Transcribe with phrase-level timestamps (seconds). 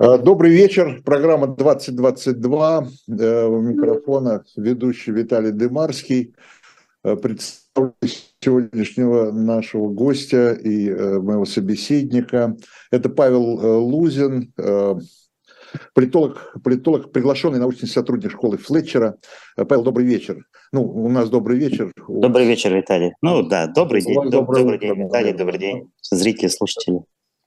[0.00, 1.02] А, добрый вечер.
[1.04, 2.86] Программа 2022.
[3.08, 6.36] Э, у микрофона ведущий Виталий Дымарский.
[7.02, 7.94] Э, представлю
[8.40, 12.56] сегодняшнего нашего гостя и э, моего собеседника.
[12.92, 13.42] Это Павел
[13.86, 14.52] Лузин,
[15.94, 19.16] политолог, политолог, приглашенный научный сотрудник школы Флетчера.
[19.56, 20.46] Павел, добрый вечер.
[20.70, 21.90] Ну, у нас добрый вечер.
[22.06, 23.14] Добрый вечер, Виталий.
[23.20, 24.30] Ну да, добрый день.
[24.30, 27.00] Добрый, добрый день, Виталий, добрый день, зрители, слушатели.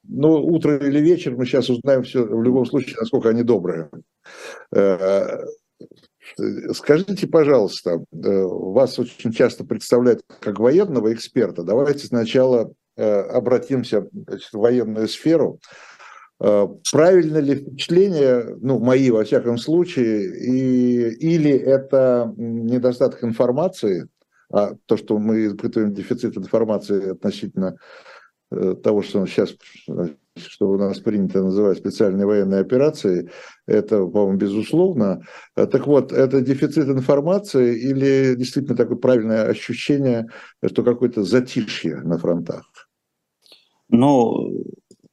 [0.04, 3.90] Ну, утро или вечер, мы сейчас узнаем все в любом случае, насколько они добрые.
[4.76, 5.44] Э,
[6.74, 11.64] скажите, пожалуйста, э, вас очень часто представляют как военного эксперта.
[11.64, 15.60] Давайте сначала э, обратимся в военную сферу.
[16.92, 24.08] Правильно ли впечатление, ну, мои во всяком случае, и, или это недостаток информации,
[24.52, 27.78] а то, что мы испытываем дефицит информации относительно
[28.84, 29.56] того, что сейчас
[30.38, 33.30] что у нас принято называть специальной военной операцией,
[33.68, 35.22] это, по-моему, безусловно.
[35.56, 40.28] Э, так вот, это дефицит информации или действительно такое правильное ощущение,
[40.66, 42.64] что какое-то затишье на фронтах?
[43.90, 44.64] Ну,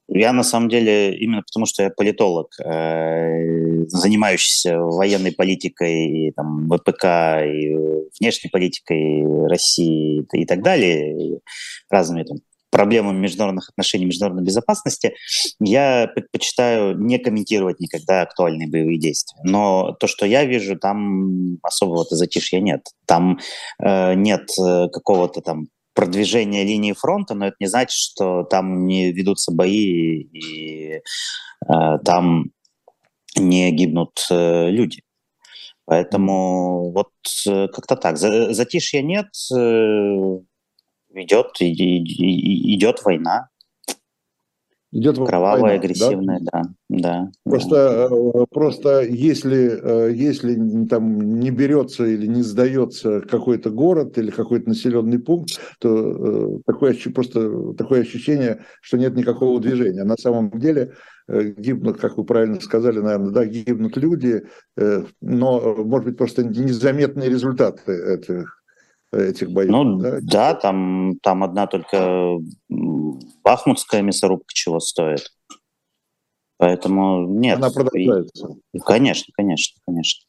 [0.09, 7.05] я на самом деле, именно потому что я политолог, э, занимающийся военной политикой, там, ВПК,
[7.45, 7.77] и
[8.21, 11.41] внешней политикой России и так далее,
[11.91, 12.39] разными там
[12.71, 15.15] проблемам международных отношений, международной безопасности,
[15.61, 19.41] я предпочитаю не комментировать никогда актуальные боевые действия.
[19.45, 22.87] Но то, что я вижу, там особого-то затишья нет.
[23.07, 23.39] Там
[23.83, 29.11] э, нет э, какого-то там продвижения линии фронта, но это не значит, что там не
[29.13, 31.01] ведутся бои и
[31.67, 32.51] э, там
[33.37, 35.03] не гибнут э, люди.
[35.87, 37.09] Поэтому вот
[37.47, 38.19] э, как-то так.
[38.19, 40.39] Затишья нет, э,
[41.19, 43.49] идет, идет война.
[44.91, 47.31] Идет кровавая, война, агрессивная, да, да.
[47.45, 48.41] Просто, да.
[48.41, 54.71] Э, просто если, э, если там не берется или не сдается какой-то город или какой-то
[54.71, 60.05] населенный пункт, то э, такое, просто такое ощущение, что нет никакого движения.
[60.05, 60.95] На самом деле
[61.29, 64.45] гибнут, как вы правильно сказали, наверное, да, гибнут люди,
[65.21, 68.58] но, может быть, просто незаметные результаты этих
[69.13, 69.71] этих боев.
[69.71, 72.39] Ну да, да там, там одна только
[72.69, 75.33] бахмутская мясорубка чего стоит.
[76.59, 77.59] Поэтому нет.
[77.59, 78.57] Она продолжается.
[78.73, 80.27] И, конечно, конечно, конечно.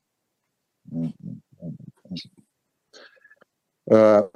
[3.92, 4.30] А,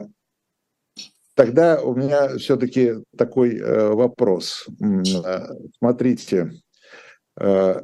[1.35, 4.65] тогда у меня все-таки такой э, вопрос.
[5.23, 6.51] А, смотрите,
[7.39, 7.83] а,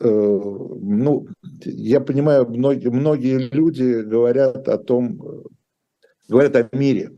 [0.00, 1.26] ну,
[1.64, 5.44] я понимаю, многие, многие люди говорят о том,
[6.28, 7.12] говорят о мире.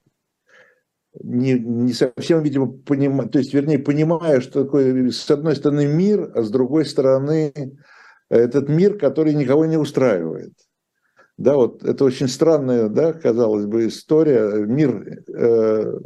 [1.23, 6.31] Не, не совсем, видимо, понимая, то есть, вернее, понимая, что такое, с одной стороны, мир,
[6.35, 7.53] а с другой стороны,
[8.29, 10.53] этот мир, который никого не устраивает.
[11.37, 14.65] Да, вот это очень странная, да, казалось бы, история.
[14.67, 15.99] Мир, э,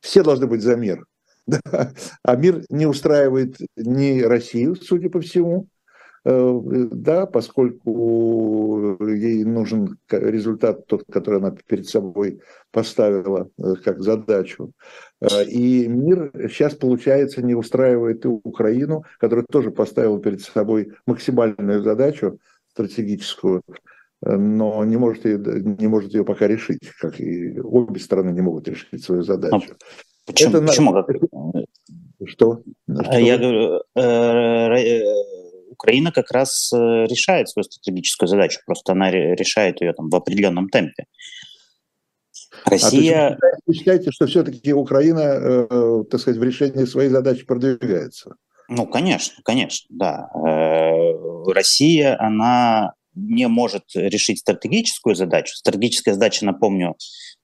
[0.00, 1.04] все должны быть за мир,
[1.46, 1.92] да,
[2.22, 5.79] а мир не устраивает ни Россию, судя по всему, Э,
[6.24, 14.72] да, поскольку ей нужен результат тот, который она перед собой поставила э, как задачу.
[15.20, 21.82] Э, и мир сейчас, получается, не устраивает и Украину, которая тоже поставила перед собой максимальную
[21.82, 22.38] задачу
[22.72, 23.62] стратегическую,
[24.20, 28.68] но не может, ее, не может ее пока решить, как и обе стороны не могут
[28.68, 29.74] решить свою задачу.
[30.26, 30.50] Почему?
[30.50, 31.04] Это почему?
[32.26, 32.62] Что?
[33.02, 33.18] что?
[33.18, 33.80] Я говорю,
[35.80, 40.68] Украина как раз э, решает свою стратегическую задачу, просто она решает ее там в определенном
[40.68, 41.06] темпе.
[42.66, 43.28] Россия...
[43.30, 48.34] А вы считаете, что все-таки Украина, э, так сказать, в решении своей задачи продвигается?
[48.68, 50.28] Ну, конечно, конечно, да.
[50.34, 55.56] Э, Россия, она не может решить стратегическую задачу.
[55.56, 56.94] Стратегическая задача, напомню,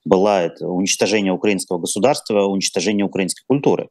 [0.04, 3.88] была это уничтожение украинского государства, уничтожение украинской культуры.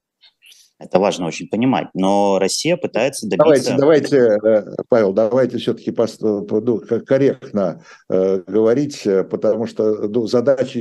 [0.78, 1.88] Это важно очень понимать.
[1.94, 3.76] Но Россия пытается добиться...
[3.78, 10.80] Давайте, давайте э, Павел, давайте все-таки ну, корректно э, говорить, э, потому что ну, задачи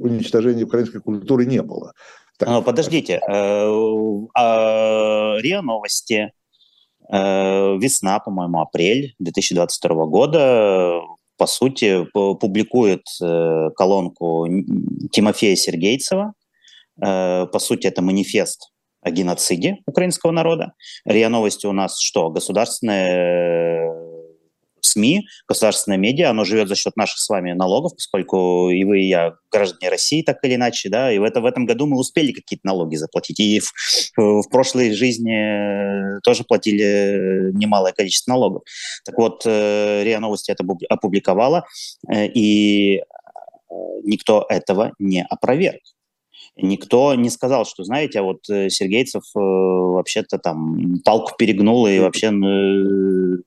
[0.00, 1.92] уничтожения украинской культуры не было.
[2.36, 2.48] Так.
[2.48, 3.32] Но подождите, э,
[5.40, 6.32] РИА Новости,
[7.08, 11.00] весна, по-моему, апрель 2022 года,
[11.38, 13.04] по сути, публикует
[13.76, 14.48] колонку
[15.12, 16.34] Тимофея Сергейцева,
[16.98, 18.70] по сути, это манифест
[19.02, 20.72] о геноциде украинского народа.
[21.04, 22.30] РИА Новости у нас что?
[22.30, 23.92] Государственное
[24.80, 29.08] СМИ, государственное медиа, оно живет за счет наших с вами налогов, поскольку и вы, и
[29.08, 32.32] я граждане России так или иначе, да, и в, это, в этом году мы успели
[32.32, 33.72] какие-то налоги заплатить, и в,
[34.16, 38.62] в прошлой жизни тоже платили немалое количество налогов.
[39.04, 41.66] Так вот, РИА Новости это опубликовала,
[42.12, 43.02] и
[44.04, 45.82] никто этого не опроверг.
[46.56, 51.98] Никто не сказал, что, знаете, а вот э, Сергейцев э, вообще-то там палку перегнул и
[51.98, 53.42] вообще э,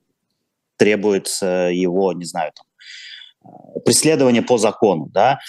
[0.78, 2.66] требуется его, не знаю, там,
[3.52, 5.40] э, преследование по закону, да,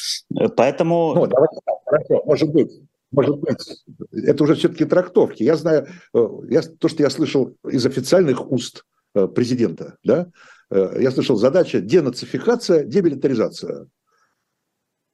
[0.57, 1.15] поэтому...
[1.15, 2.73] Ну, давайте, хорошо, может быть,
[3.13, 3.59] может быть,
[4.11, 5.43] это уже все-таки трактовки.
[5.43, 8.85] Я знаю, э, я, то, что я слышал из официальных уст
[9.35, 10.29] президента, да,
[10.71, 13.89] я слышал задача денацификация, демилитаризация.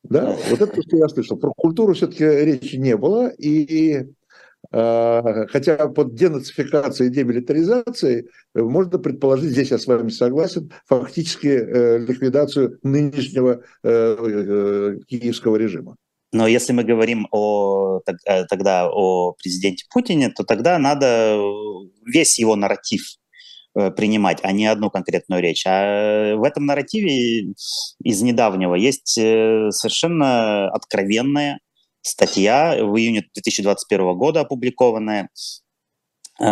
[0.09, 1.37] Да, вот это то, что я слышал.
[1.37, 3.29] Про культуру все-таки речи не было.
[3.29, 4.07] И
[4.73, 11.49] э, хотя под денацификацией и демилитаризацией э, можно предположить, здесь я с вами согласен, фактически
[11.49, 15.97] э, ликвидацию нынешнего э, э, киевского режима.
[16.33, 21.39] Но если мы говорим о, э, тогда о президенте Путине, то тогда надо
[22.05, 23.03] весь его нарратив
[23.91, 25.65] принимать, а не одну конкретную речь.
[25.67, 27.53] А в этом нарративе
[28.03, 31.61] из недавнего есть э, совершенно откровенная
[32.01, 35.29] статья в июне 2021 года опубликованная
[36.41, 36.45] э,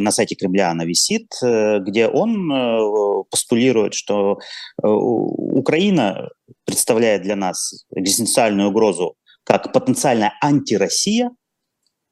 [0.00, 4.38] на сайте Кремля она висит, где он постулирует, что
[4.82, 6.30] Украина
[6.64, 11.30] представляет для нас экзистенциальную угрозу как потенциальная антироссия–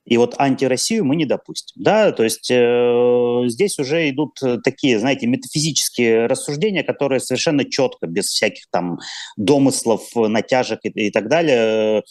[0.05, 1.83] и вот антироссию мы не допустим.
[1.83, 2.11] Да?
[2.13, 8.27] То есть э, здесь уже идут э, такие, знаете, метафизические рассуждения, которые совершенно четко, без
[8.27, 8.99] всяких там
[9.37, 12.03] домыслов, натяжек и, и так далее,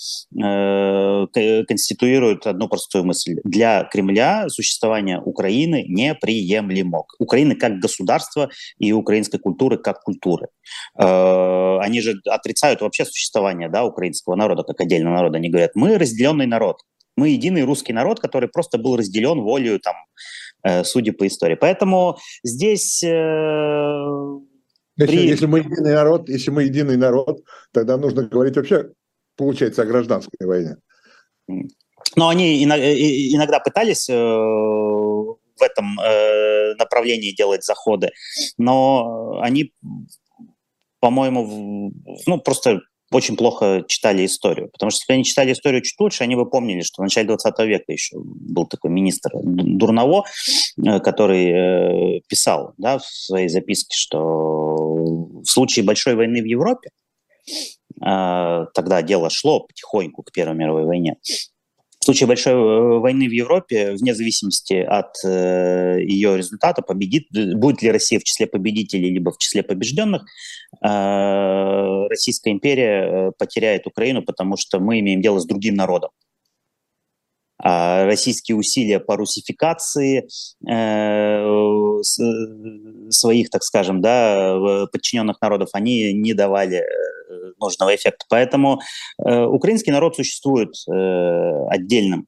[0.42, 3.36] э, конституируют одну простую мысль.
[3.44, 7.04] Для Кремля существование Украины неприемлемо.
[7.20, 8.50] Украины как государства
[8.80, 10.48] и украинской культуры как культуры.
[10.98, 15.38] Э, они же отрицают вообще существование да, украинского народа как отдельного народа.
[15.38, 16.78] Они говорят, мы разделенный народ.
[17.18, 19.96] Мы единый русский народ, который просто был разделен волею, там,
[20.64, 21.56] э, судя по истории.
[21.56, 23.04] Поэтому здесь...
[23.04, 24.40] Э,
[24.98, 25.28] если, при...
[25.28, 27.44] если мы единый народ, если мы единый народ,
[27.74, 28.92] тогда нужно говорить вообще,
[29.36, 30.78] получается, о гражданской войне.
[32.16, 38.12] Но они иногда пытались э, в этом э, направлении делать заходы,
[38.58, 39.74] но они,
[41.00, 41.94] по-моему,
[42.26, 42.82] ну просто
[43.12, 44.70] очень плохо читали историю.
[44.70, 47.60] Потому что если они читали историю чуть лучше, они бы помнили, что в начале 20
[47.60, 50.24] века еще был такой министр Дурново,
[50.78, 56.90] э, который э, писал да, в своей записке, что в случае большой войны в Европе,
[57.50, 61.18] э, тогда дело шло потихоньку к Первой мировой войне,
[62.02, 67.84] в случае большой э, войны в Европе, вне зависимости от э, ее результата, победит, будет
[67.84, 70.24] ли Россия в числе победителей, либо в числе побежденных,
[70.84, 76.10] э, Российская империя э, потеряет Украину, потому что мы имеем дело с другим народом.
[77.64, 80.28] А российские усилия по русификации
[80.68, 82.02] э,
[83.12, 86.86] своих, так скажем, да, подчиненных народов, они не давали э,
[87.60, 88.26] нужного эффекта.
[88.30, 88.80] Поэтому
[89.24, 92.28] э, украинский народ существует э, отдельным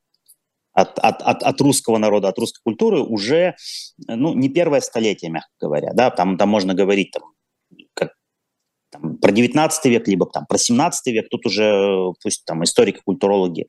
[0.74, 3.56] от, от, от, от русского народа, от русской культуры уже
[4.08, 5.94] ну, не первое столетие, мягко говоря.
[5.94, 6.10] Да?
[6.10, 7.24] Там, там можно говорить там,
[8.94, 13.66] там, про 19 век, либо там, про 17 век, тут уже пусть там историки, культурологи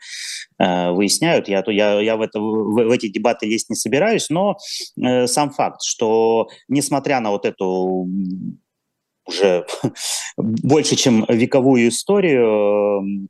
[0.58, 1.48] э, выясняют.
[1.48, 4.56] Я, я, я в, это, в, в эти дебаты лезть не собираюсь, но
[5.02, 8.06] э, сам факт, что несмотря на вот эту
[9.26, 9.66] уже
[10.36, 13.28] больше, чем вековую историю,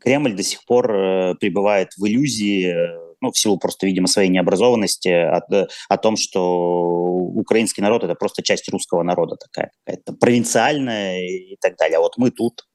[0.00, 2.74] Кремль до сих пор э, пребывает в иллюзии
[3.22, 5.40] ну, в силу просто, видимо, своей необразованности, о,
[5.88, 11.76] о том, что украинский народ– это просто часть русского народа такая, какая-то провинциальная и так
[11.76, 11.98] далее.
[11.98, 12.66] А вот мы тут,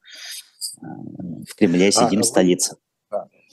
[0.80, 0.86] э,
[1.46, 2.76] в Кремле, а, сидим, а, столица.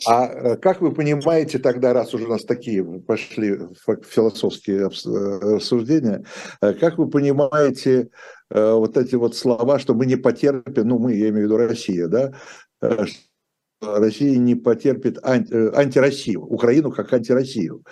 [0.07, 3.59] А э, как вы понимаете тогда, раз уже у нас такие пошли
[4.07, 6.25] философские э, обсуждения,
[6.59, 8.09] как вы понимаете
[8.49, 12.07] вот эти вот слова, что мы не потерпим, ну мы, я имею в виду Россия,
[12.07, 12.33] да,
[13.81, 17.83] Россия не потерпит анти, э, антироссию, Украину как антироссию.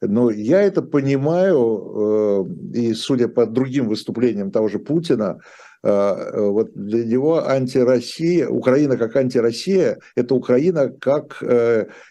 [0.00, 6.72] Но я это понимаю, э, и судя по другим выступлениям того же Путина, э, вот
[6.74, 11.42] для него антироссия, Украина как антироссия, это Украина как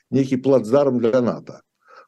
[0.10, 1.62] некий плацдарм для НАТО.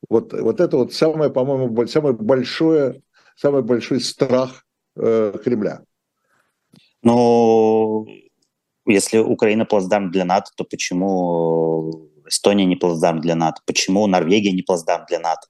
[0.10, 3.02] Вот, вот это вот самое, по-моему, самое большое,
[3.36, 4.64] самый большой страх
[4.96, 5.82] Кремля.
[7.04, 8.06] Но
[8.86, 13.62] если Украина плацдарм для НАТО, то почему Эстония не плацдарм для НАТО?
[13.66, 15.48] Почему Норвегия не плацдарм для НАТО?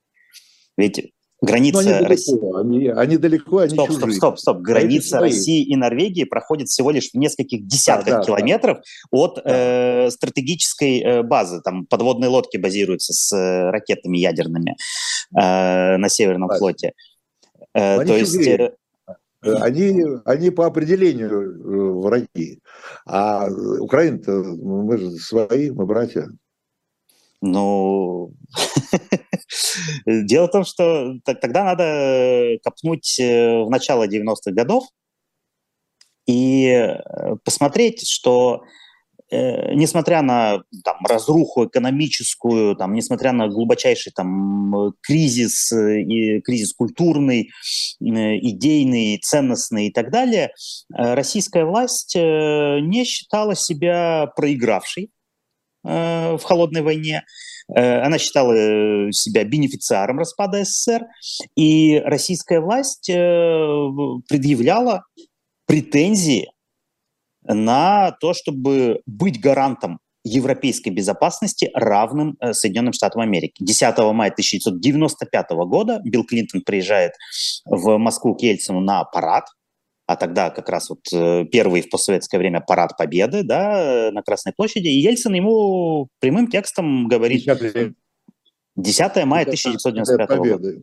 [0.77, 2.31] Ведь Граница они России.
[2.31, 4.13] Далеко, они, они далеко, они стоп, чужие.
[4.13, 4.57] Стоп, стоп, стоп.
[4.59, 8.83] Граница России и Норвегии проходит всего лишь в нескольких десятках да, да, километров да.
[9.11, 11.61] от э, стратегической э, базы.
[11.61, 14.77] Там подводные лодки базируются с э, ракетами ядерными
[15.35, 16.57] э, на Северном да.
[16.57, 16.93] флоте.
[17.73, 18.47] Э, то есть...
[18.47, 18.71] Э,
[19.43, 22.59] они, они по определению э, враги.
[23.05, 23.47] А
[23.79, 26.27] Украина-то, мы же свои, мы братья.
[27.41, 28.33] Ну,
[30.05, 34.85] дело в том, что тогда надо копнуть э, в начало 90-х годов
[36.25, 38.63] и э, посмотреть, что
[39.29, 47.51] э, несмотря на там, разруху экономическую, там, несмотря на глубочайший там, кризис, и, кризис культурный,
[47.99, 50.53] идейный, ценностный и так далее,
[50.89, 55.11] российская власть не считала себя проигравшей.
[55.11, 55.16] Э,
[55.83, 57.23] в холодной войне.
[57.73, 61.05] Э, она считала э, себя бенефициаром распада СССР,
[61.55, 65.03] и российская власть предъявляла
[65.65, 66.49] претензии
[67.43, 73.63] на то, чтобы быть гарантом европейской безопасности, равным Соединенным Штатам Америки.
[73.63, 77.13] 10 мая 1995 года Билл Клинтон приезжает
[77.65, 79.45] в Москву к Ельцину на парад,
[80.07, 84.53] а тогда как раз вот э, первый в постсоветское время парад Победы, да, на Красной
[84.53, 87.45] площади, и Ельцин ему прямым текстом говорит...
[88.77, 90.73] 10 мая 1995 года.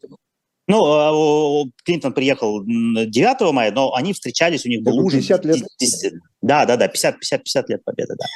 [0.66, 5.20] Ну, а, Клинтон приехал 9 мая, но они встречались, у них был ужин.
[5.20, 5.62] 50 лет.
[5.78, 6.12] 10,
[6.42, 8.26] да, да, да, 50, 50, 50 лет победы, да.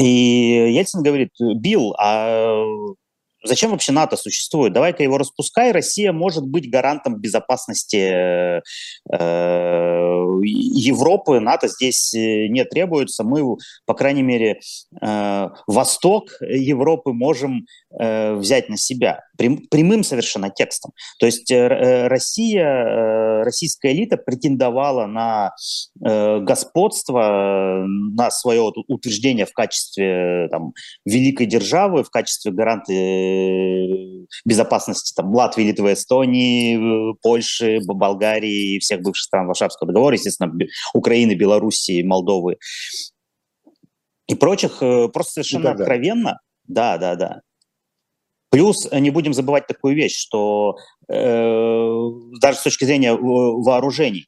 [0.00, 2.62] И Ельцин говорит, Билл, а
[3.42, 4.72] Зачем вообще НАТО существует?
[4.72, 5.72] Давай-ка его распускай.
[5.72, 8.60] Россия может быть гарантом безопасности э,
[10.42, 11.40] Европы.
[11.40, 13.24] НАТО здесь э, не требуется.
[13.24, 13.56] Мы,
[13.86, 14.60] по крайней мере,
[15.00, 17.66] э, восток Европы можем
[17.98, 20.92] э, взять на себя прям, прямым совершенно текстом.
[21.18, 25.54] То есть э, э Россия, э, российская элита претендовала на
[26.04, 30.74] э, господство, на свое утверждение в качестве там,
[31.06, 32.92] великой державы, в качестве гаранта
[34.44, 40.52] безопасности там, Латвии, Литвы, Эстонии, Польши, Болгарии и всех бывших стран Варшавского договора, естественно,
[40.92, 42.58] Украины, Белоруссии, Молдовы
[44.28, 44.78] и прочих,
[45.12, 47.40] просто совершенно откровенно, да, да, да,
[48.50, 50.76] Плюс э, не будем забывать такую вещь, что
[51.08, 54.26] э, даже с точки зрения вооружений,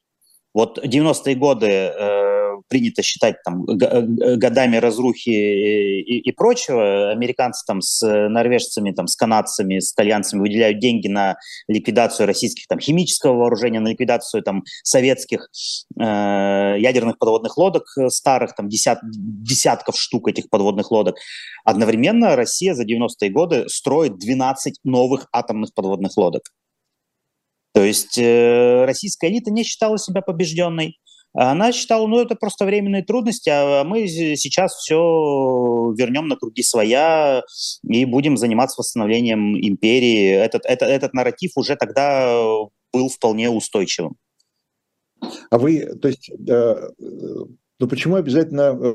[0.53, 2.32] вот 90-е годы э,
[2.73, 7.11] принято считать там, годами разрухи и, и прочего.
[7.11, 11.35] Американцы там с норвежцами, там, с канадцами, с итальянцами выделяют деньги на
[11.67, 15.49] ликвидацию российских там, химического вооружения, на ликвидацию там, советских
[15.99, 16.01] э,
[16.79, 21.17] ядерных подводных лодок старых, там, десят, десятков штук этих подводных лодок.
[21.63, 26.41] Одновременно Россия за 90-е годы строит 12 новых атомных подводных лодок.
[27.73, 30.99] То есть э, российская элита не считала себя побежденной.
[31.33, 37.41] Она считала, ну это просто временные трудности, а мы сейчас все вернем на круги своя
[37.83, 40.29] и будем заниматься восстановлением империи.
[40.29, 42.27] Этот, этот, этот нарратив уже тогда
[42.91, 44.15] был вполне устойчивым.
[45.49, 46.89] А вы, то есть, э,
[47.79, 48.93] но почему обязательно э,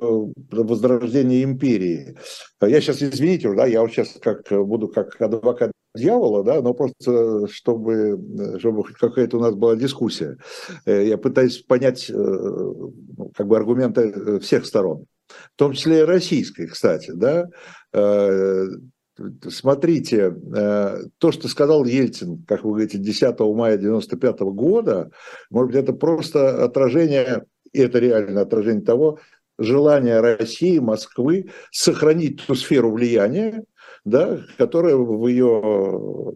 [0.53, 2.17] возрождение империи?
[2.61, 7.47] Я сейчас, извините, да, я вот сейчас как буду как адвокат дьявола, да, но просто
[7.49, 8.19] чтобы,
[8.59, 10.39] чтобы какая-то у нас была дискуссия.
[10.87, 16.05] Э, я пытаюсь понять э, ну, как бы аргументы всех сторон, в том числе и
[16.05, 17.49] российской, кстати, да.
[19.49, 20.31] Смотрите,
[21.19, 25.11] то, что сказал Ельцин, как вы говорите, 10 мая 1995 года,
[25.51, 29.19] может быть, это просто отражение и это реальное отражение того,
[29.59, 33.65] желания России, Москвы сохранить ту сферу влияния,
[34.09, 36.35] да, которая в ее,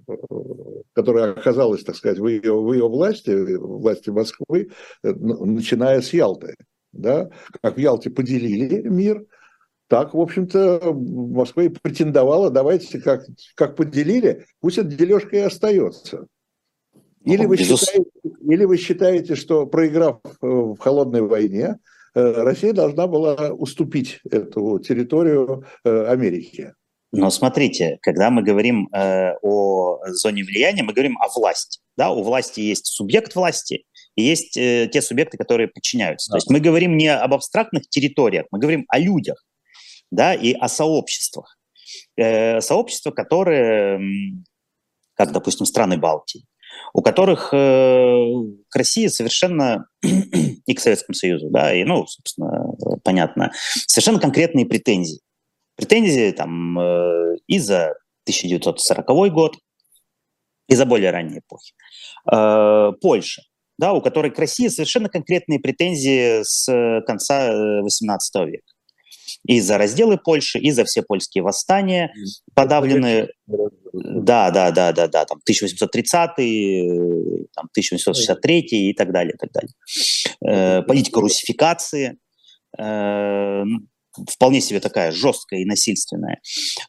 [0.92, 4.70] которая оказалась, так сказать, в ее, в ее власти, власти Москвы,
[5.02, 6.54] начиная с Ялты.
[6.92, 7.30] Да?
[7.62, 9.24] Как в Ялте поделили мир,
[9.88, 16.26] так, в общем-то, Москва и претендовала, давайте, как, как поделили, пусть эта дележка и остается.
[17.24, 18.10] Или вы, считаете,
[18.40, 21.76] или вы считаете, что проиграв э, в холодной войне,
[22.14, 26.74] э, Россия должна была уступить эту территорию э, Америке?
[27.12, 31.80] Но смотрите, когда мы говорим э, о зоне влияния, мы говорим о власти.
[31.96, 32.10] Да?
[32.10, 33.84] У власти есть субъект власти,
[34.16, 36.30] и есть э, те субъекты, которые подчиняются.
[36.30, 36.34] Да.
[36.34, 39.44] То есть мы говорим не об абстрактных территориях, мы говорим о людях
[40.10, 41.58] да, и о сообществах.
[42.16, 44.00] Э, сообщества, которые,
[45.14, 46.44] как, допустим, страны Балтии,
[46.94, 48.26] у которых э,
[48.68, 53.52] к России совершенно и к Советскому Союзу, да, и, ну, собственно, понятно,
[53.86, 55.20] совершенно конкретные претензии.
[55.76, 59.56] Претензии там э, и за 1940 год,
[60.68, 61.74] и за более ранние эпохи.
[62.30, 63.42] Э, Польша,
[63.78, 66.66] да, у которой к России совершенно конкретные претензии с
[67.06, 68.72] конца XVIII века.
[69.46, 72.12] И за разделы Польши, и за все польские восстания,
[72.54, 73.30] подавленные...
[73.92, 76.36] Да, да, да, да, да, там 1830
[77.54, 79.72] там, 1863 и так далее, и так далее.
[80.44, 82.18] Э, политика русификации,
[82.78, 83.64] э,
[84.28, 86.40] вполне себе такая жесткая и насильственная.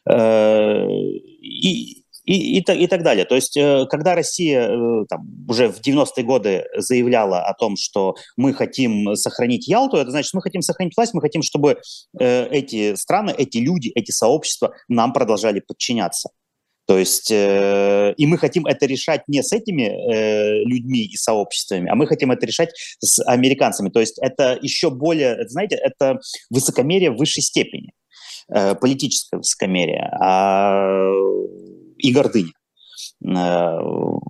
[0.08, 3.24] Э, и, и, и, и так далее.
[3.24, 8.14] То есть, э, когда Россия э, там, уже в 90-е годы заявляла о том, что
[8.36, 11.80] мы хотим сохранить Ялту, это значит, мы хотим сохранить власть, мы хотим, чтобы
[12.18, 16.30] эти страны, эти люди, эти сообщества нам продолжали подчиняться.
[16.86, 21.90] То есть, э, и мы хотим это решать не с этими э, людьми и сообществами,
[21.90, 23.88] а мы хотим это решать с американцами.
[23.88, 26.18] То есть это еще более, знаете, это
[26.50, 27.92] высокомерие в высшей степени,
[28.54, 31.10] э, политическое высокомерие а,
[31.98, 32.52] и гордыня.
[33.24, 33.78] Э,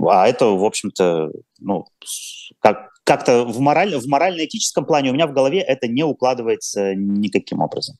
[0.08, 1.87] а это, в общем-то, ну,
[2.61, 7.61] как, как-то в, мораль, в морально-этическом плане у меня в голове это не укладывается никаким
[7.61, 7.96] образом.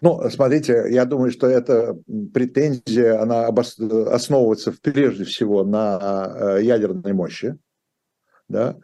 [0.00, 1.96] Ну, смотрите, я думаю, что эта
[2.32, 7.58] претензия, она основывается прежде всего на э, ядерной мощи,
[8.48, 8.76] да,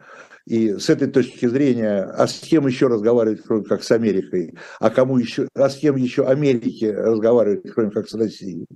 [0.45, 4.89] и с этой точки зрения, а с кем еще разговаривать, кроме как с Америкой, а
[4.89, 8.67] кому еще, а с кем еще Америке разговаривать, кроме как с Россией?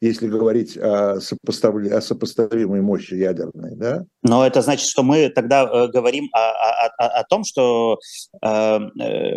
[0.00, 1.90] если говорить о, сопоставли...
[1.90, 4.04] о сопоставимой мощи ядерной, да?
[4.22, 7.98] Но это значит, что мы тогда э, говорим о, о, о, о том, что
[8.42, 9.36] э, э,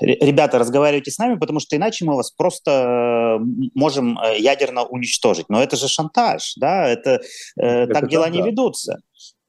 [0.00, 3.44] ребята, разговаривайте с нами, потому что иначе мы вас просто э,
[3.74, 5.46] можем э, ядерно уничтожить.
[5.48, 6.88] Но это же шантаж, да?
[6.88, 7.20] Это,
[7.60, 8.98] э, это так дела не ведутся.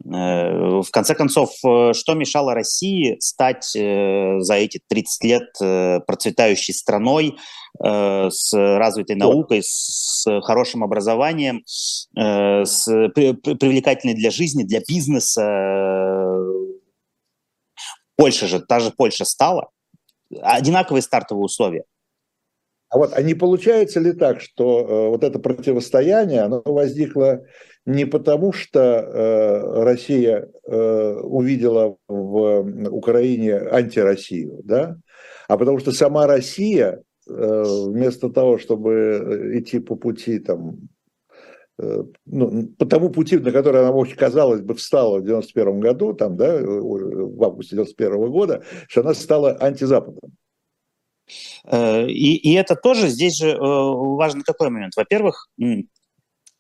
[0.06, 7.38] Э, в конце концов, что мешало России стать за эти 30 лет процветающей страной
[7.80, 16.38] с развитой наукой, с хорошим образованием, с привлекательной для жизни, для бизнеса?
[18.16, 19.70] Польша же, та же Польша стала.
[20.42, 21.84] Одинаковые стартовые условия.
[22.90, 27.44] А вот, а не получается ли так, что э, вот это противостояние, оно возникло
[27.88, 34.96] не потому, что э, Россия э, увидела в Украине антироссию, да,
[35.48, 40.93] а потому что сама Россия э, вместо того, чтобы идти по пути там э,
[41.78, 46.38] ну, по тому пути, на который она, может, казалось бы, встала в 91 году, там,
[46.38, 50.34] да, в августе 91 года, что она стала антизападом.
[51.66, 54.96] Э, и, и это тоже здесь же э, важный такой момент.
[54.96, 55.50] Во-первых,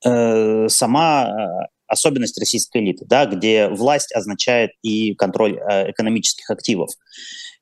[0.05, 6.89] э, сама особенность российской элиты, да, где власть означает и контроль экономических активов,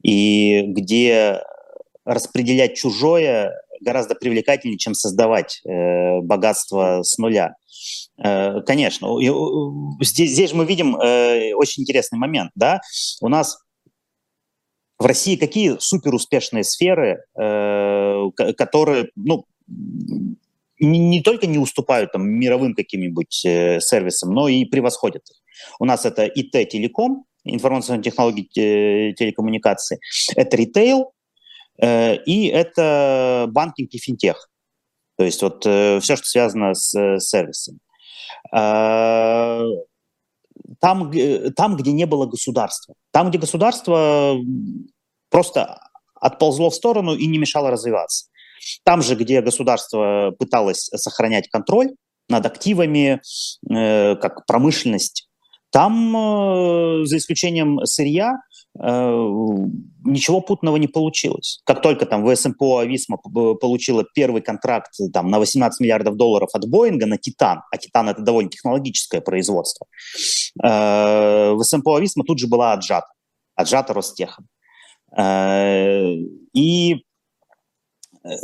[0.02, 1.42] и где
[2.06, 7.56] распределять чужое гораздо привлекательнее, чем создавать э, богатство с нуля.
[8.24, 9.08] Э, конечно,
[10.02, 12.52] здесь, здесь мы видим э, очень интересный момент.
[12.56, 12.82] Да?
[13.22, 13.58] У нас
[15.00, 19.46] в России какие суперуспешные сферы, э, которые, ну,
[20.80, 25.38] не, не только не уступают там мировым каким-нибудь э, сервисам, но и превосходят их.
[25.80, 30.00] У нас это ИТ, телеком, информационные технологии, те, телекоммуникации,
[30.36, 31.21] это ритейл, э,
[31.82, 34.52] и это банкинг и финтех.
[35.22, 37.80] То есть вот э, все, что связано с э, сервисом.
[38.52, 39.62] Э,
[40.80, 41.12] там,
[41.56, 42.96] там, где не было государства.
[43.12, 44.36] Там, где государство
[45.30, 45.80] просто
[46.16, 48.30] отползло в сторону и не мешало развиваться.
[48.84, 51.92] Там же, где государство пыталось сохранять контроль
[52.28, 53.22] над активами,
[53.70, 55.30] э, как промышленность,
[55.70, 58.38] там, э, за исключением сырья, э,
[58.74, 61.62] ничего путного не получилось.
[61.66, 67.06] Как только там ВСМПО «Ависма» получила первый контракт там, на 18 миллиардов долларов от Боинга
[67.06, 69.88] на «Титан», а «Титан»— это довольно технологическое производство,
[70.64, 73.08] э, ВСМПО «Ависма» тут же была отжата,
[73.56, 74.48] отжата Ростехом.
[75.18, 76.14] Э,
[76.54, 77.04] и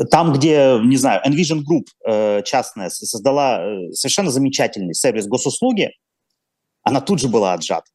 [0.09, 5.91] там, где, не знаю, Envision Group э, частная создала э, совершенно замечательный сервис госуслуги,
[6.83, 7.85] она тут же была отжата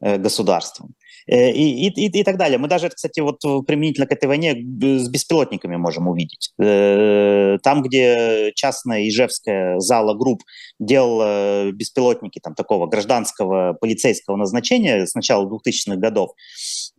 [0.00, 0.94] государством.
[1.26, 2.58] И, и, и, и так далее.
[2.58, 6.52] Мы даже, кстати, вот применительно к этой войне с беспилотниками можем увидеть.
[6.56, 10.42] Там, где частная ижевская зала групп
[10.78, 16.32] делала беспилотники там, такого гражданского полицейского назначения с начала 2000-х годов,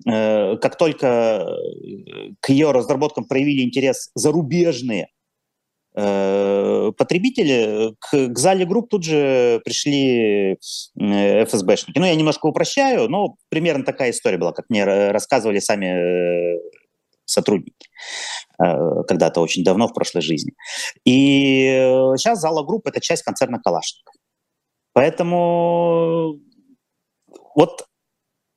[0.06, 5.08] Э, как только э, к ее разработкам проявили интерес зарубежные э,
[5.94, 10.58] потребители, к, к зале групп тут же пришли
[10.98, 12.00] ФСБшники.
[12.00, 16.60] Ну, я немножко упрощаю, но примерно такая история была, как мне рассказывали сами
[17.26, 17.88] сотрудники
[18.58, 20.54] когда-то очень давно в прошлой жизни.
[21.06, 21.66] И
[22.18, 24.14] сейчас Zala Group– это часть концерна Калашников.
[24.94, 26.40] Поэтому
[27.56, 27.86] вот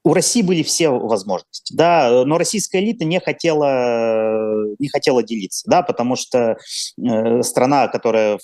[0.07, 5.83] у России были все возможности, да, но российская элита не хотела, не хотела делиться, да,
[5.83, 6.57] потому что
[6.97, 8.39] э, страна, которая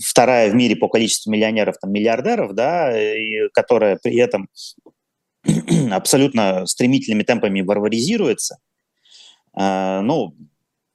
[0.00, 4.48] вторая в мире по количеству миллионеров, там, миллиардеров, да, и которая при этом
[5.90, 8.58] абсолютно стремительными темпами варваризируется,
[9.58, 10.36] э, ну,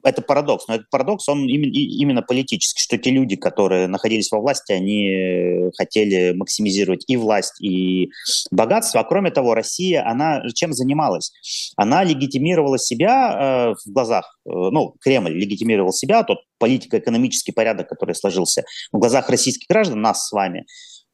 [0.04, 4.72] это парадокс, но этот парадокс, он именно, политический, что те люди, которые находились во власти,
[4.72, 8.10] они хотели максимизировать и власть, и
[8.52, 9.02] богатство.
[9.02, 11.32] А кроме того, Россия, она чем занималась?
[11.76, 18.16] Она легитимировала себя э, в глазах, э, ну, Кремль легитимировал себя, тот политико-экономический порядок, который
[18.16, 20.66] сложился в глазах российских граждан, нас с вами,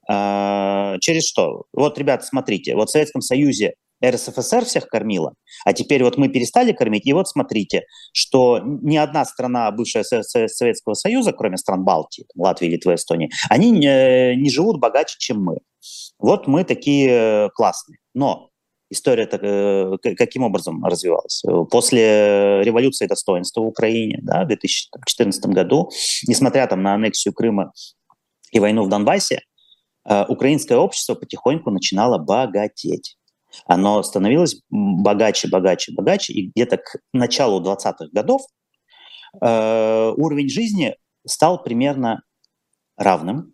[0.09, 1.63] э, через что?
[1.73, 5.33] Вот, ребята, смотрите, вот в Советском Союзе РСФСР всех кормила,
[5.65, 7.83] а теперь вот мы перестали кормить, и вот смотрите,
[8.13, 14.35] что ни одна страна бывшая Советского Союза, кроме стран Балтии, Латвии, Литвы, Эстонии, они не,
[14.35, 15.57] не живут богаче, чем мы.
[16.19, 17.99] Вот мы такие э, классные.
[18.13, 18.49] Но
[18.89, 21.43] история так, э, каким образом развивалась?
[21.69, 25.89] После революции достоинства в Украине да, в 2014 году,
[26.27, 27.71] несмотря там, на аннексию Крыма
[28.51, 29.41] и войну в Донбассе,
[30.09, 33.17] э, украинское общество потихоньку начинало богатеть
[33.65, 38.41] оно становилось богаче, богаче, богаче, и где-то к началу 20-х годов
[39.41, 42.21] э, уровень жизни стал примерно
[42.97, 43.53] равным.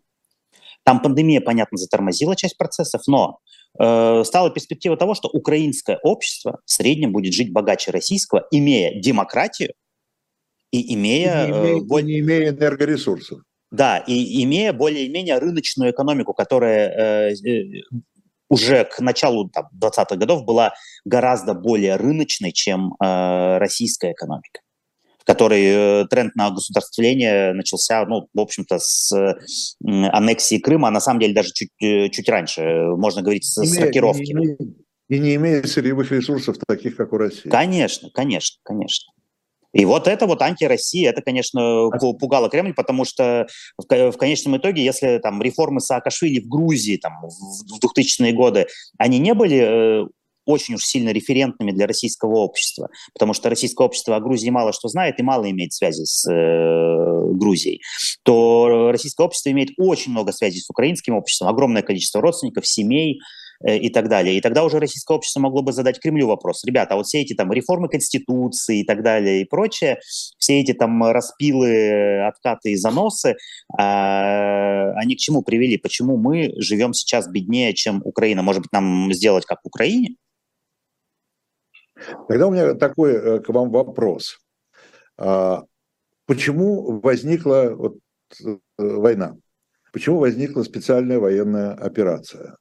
[0.83, 3.39] Там пандемия, понятно, затормозила часть процессов, но
[3.79, 9.73] э, стала перспектива того, что украинское общество в среднем будет жить богаче российского, имея демократию
[10.71, 11.45] и имея...
[11.45, 12.05] И не имея, э, более...
[12.05, 13.39] не имея энергоресурсов.
[13.71, 17.81] Да, и имея более-менее рыночную экономику, которая э, э
[18.53, 20.73] уже к началу там, 20-х годов была
[21.05, 24.61] гораздо более рыночной, чем э, российская экономика
[25.23, 29.35] в которой э, тренд на государствление начался, ну, в общем-то, с э,
[30.09, 32.61] аннексии Крыма, а на самом деле даже чуть, э, чуть раньше,
[32.97, 34.35] можно говорить, с, с рокировки.
[35.07, 37.47] И не, имея сырьевых ресурсов, таких, как у России.
[37.47, 39.13] Конечно, конечно, конечно.
[39.73, 44.83] И вот это вот антироссия, это, конечно, а пугало Кремль, потому что в, конечном итоге,
[44.83, 50.07] если там реформы Саакашвили в Грузии там, в 2000-е годы, они не были э,
[50.45, 54.87] очень уж сильно референтными для российского общества, потому что российское общество о Грузии мало что
[54.89, 57.81] знает и мало имеет связи с э, Грузией,
[58.23, 63.19] то российское общество имеет очень много связей с украинским обществом, огромное количество родственников, семей,
[63.65, 64.37] и так далее.
[64.37, 66.63] И тогда уже российское общество могло бы задать Кремлю вопрос.
[66.65, 69.99] Ребята, а вот все эти там реформы Конституции и так далее и прочее,
[70.37, 73.35] все эти там распилы, откаты и заносы,
[73.77, 75.77] а, они к чему привели?
[75.77, 78.41] Почему мы живем сейчас беднее, чем Украина?
[78.41, 80.15] Может быть, нам сделать как в Украине?
[82.27, 84.39] Тогда у меня такой э, к вам вопрос.
[85.17, 85.63] А,
[86.25, 87.97] почему возникла вот
[88.45, 89.37] э, война?
[89.91, 92.57] Почему возникла специальная военная операция?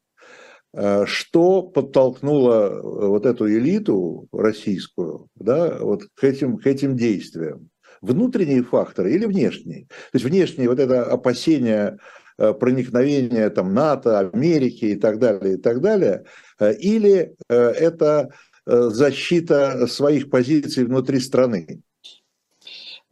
[0.74, 7.68] Э, что подтолкнуло э, вот эту элиту российскую да, вот к, этим, к этим действиям?
[8.00, 9.82] Внутренние факторы или внешние?
[9.82, 11.98] То есть внешние вот это опасение
[12.38, 16.24] э, проникновения там, НАТО, Америки и так далее, и так далее,
[16.58, 18.30] или это
[18.66, 21.82] защита своих позиций внутри страны?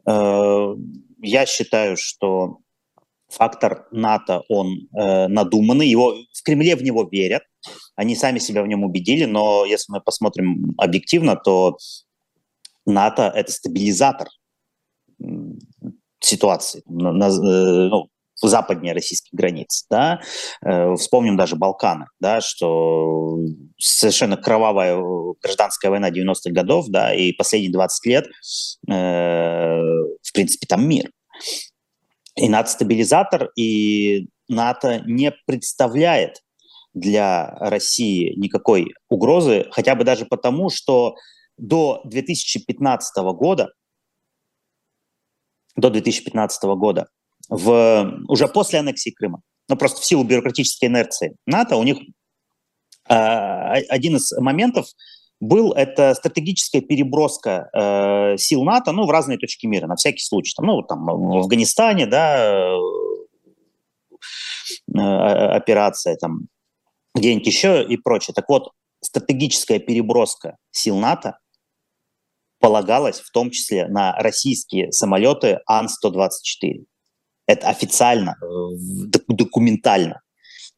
[0.05, 2.59] Я считаю, что
[3.31, 7.43] фактор НАТО, он э, надуманный, его, в Кремле в него верят,
[7.95, 11.77] они сами себя в нем убедили, но если мы посмотрим объективно, то
[12.85, 14.27] НАТО– это стабилизатор
[16.19, 18.09] ситуации на, на, э, ну,
[18.41, 20.21] западнее российских границ, да,
[20.65, 23.37] э, вспомним даже Балканы, да, что
[23.77, 24.99] совершенно кровавая
[25.41, 28.25] гражданская война 90-х годов, да, и последние 20 лет,
[28.89, 31.11] э, в принципе, там мир.
[32.35, 36.41] И НАТО-стабилизатор, и НАТО не представляет
[36.93, 41.15] для России никакой угрозы, хотя бы даже потому, что
[41.57, 43.73] до 2015 года,
[45.75, 47.09] до 2015 года,
[47.49, 51.97] в, уже после аннексии Крыма, ну просто в силу бюрократической инерции НАТО, у них
[53.09, 54.87] э, один из моментов
[55.41, 60.53] был это стратегическая переброска э, сил НАТО, ну, в разные точки мира, на всякий случай.
[60.55, 62.77] Там, ну, там, в Афганистане, да,
[64.95, 66.47] э, операция, там,
[67.15, 68.33] где-нибудь еще и прочее.
[68.35, 71.39] Так вот, стратегическая переброска сил НАТО
[72.59, 76.85] полагалась в том числе на российские самолеты Ан-124.
[77.47, 78.45] Это официально, э,
[79.27, 80.21] документально.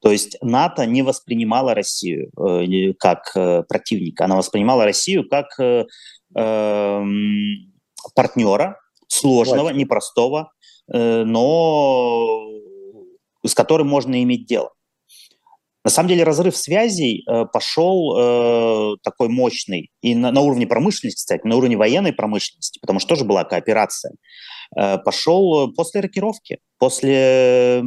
[0.03, 5.87] То есть НАТО не воспринимала Россию э, как э, противника, она воспринимала Россию как эм,
[8.13, 9.77] партнера, сложного, Хватит.
[9.77, 10.51] непростого,
[10.93, 12.49] э, но
[13.45, 14.71] с которым можно иметь дело.
[15.85, 21.21] На самом деле разрыв связей э, пошел э, такой мощный и на, на уровне промышленности,
[21.21, 24.15] кстати, на уровне военной промышленности, потому что тоже была кооперация,
[24.77, 27.83] э, пошел после рокировки, после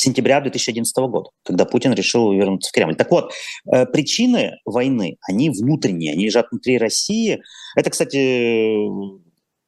[0.00, 2.96] сентября 2011 года, когда Путин решил вернуться в Кремль.
[2.96, 3.32] Так вот,
[3.72, 7.40] э, причины войны, они внутренние, они лежат внутри России.
[7.76, 8.76] Это, кстати,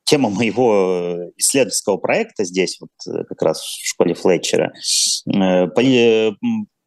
[0.05, 4.73] тема моего исследовательского проекта здесь, вот э, как раз в школе Флетчера,
[5.27, 6.37] э, поли,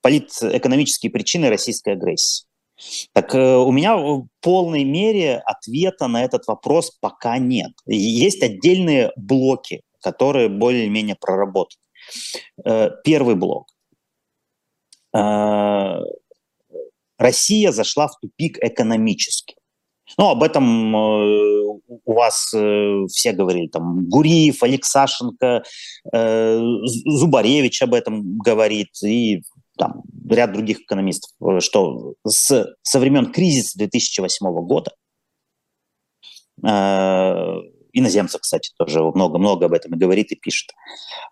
[0.02, 2.46] политэкономические причины российской агрессии.
[3.14, 7.72] Так э, у меня в полной мере ответа на этот вопрос пока нет.
[7.86, 11.83] Есть отдельные блоки, которые более-менее проработаны.
[13.04, 13.68] Первый блок.
[17.18, 19.56] Россия зашла в тупик экономически.
[20.18, 21.00] Ну, об этом э,
[22.06, 25.64] у вас э, все говорили, там, Гуриев, Алексашенко,
[26.12, 26.62] э,
[27.06, 29.42] Зубаревич об этом говорит, и
[29.78, 31.32] там ряд других экономистов,
[31.64, 34.92] что с, со времен кризиса 2008 года,
[37.94, 40.72] иноземцев, кстати, тоже много-много об этом и говорит, и пишет,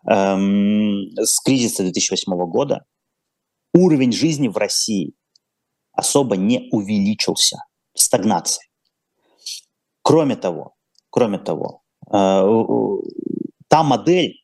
[0.10, 2.86] эм, с кризиса 2008 года
[3.74, 5.14] уровень жизни в России
[5.94, 7.58] особо не увеличился–
[7.94, 8.64] стагнации.
[10.02, 10.74] Кроме того,
[11.10, 12.44] кроме того, э,
[13.68, 14.36] та модель,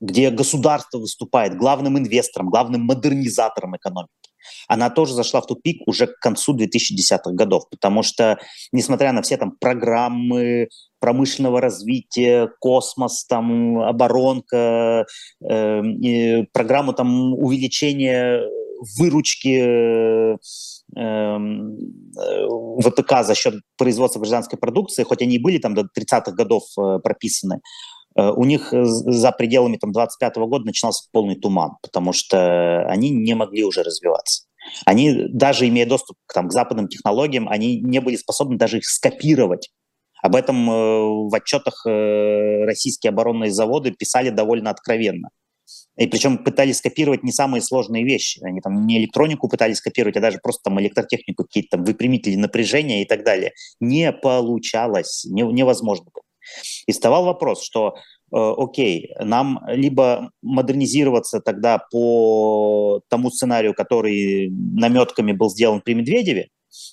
[0.00, 4.23] где государство выступает главным инвестором, главным модернизатором экономики,
[4.68, 8.38] она тоже зашла в тупик уже к концу 2010-х годов, потому что,
[8.72, 10.68] несмотря на все там программы
[11.00, 15.06] промышленного развития, космос, там, оборонка,
[15.42, 18.42] э, программу там увеличения
[18.98, 20.38] выручки
[20.96, 21.76] Эм,
[22.16, 22.46] э,
[22.78, 27.00] ВПК за счет производства гражданской продукции, хоть они и были там до 30-х годов э,
[27.02, 27.60] прописаны,
[28.16, 33.34] у них за пределами там 25 -го года начинался полный туман, потому что они не
[33.34, 34.44] могли уже развиваться.
[34.86, 38.86] Они, даже имея доступ к, там, к западным технологиям, они не были способны даже их
[38.86, 39.70] скопировать.
[40.22, 40.72] Об этом э,
[41.28, 45.28] в отчетах э, российские оборонные заводы писали довольно откровенно.
[45.96, 48.40] И причем пытались скопировать не самые сложные вещи.
[48.42, 53.02] Они там не электронику пытались скопировать, а даже просто там электротехнику, какие-то там выпрямители напряжения
[53.02, 53.52] и так далее.
[53.80, 56.22] Не получалось, не, невозможно было.
[56.86, 57.94] И вставал вопрос, что э,
[58.32, 66.48] окей, нам либо модернизироваться тогда по тому сценарию, который наметками был сделан при Медведеве,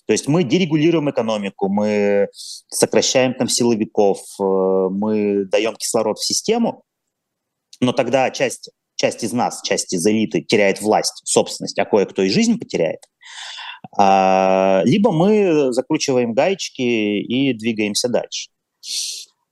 [0.05, 6.83] то есть мы дерегулируем экономику, мы сокращаем там силовиков, э, мы даем кислород в систему,
[7.79, 8.69] но тогда часть
[9.01, 12.99] часть из нас, часть из элиты теряет власть, собственность, а кое-кто и жизнь потеряет.
[13.97, 18.49] А, либо мы закручиваем гаечки и двигаемся дальше.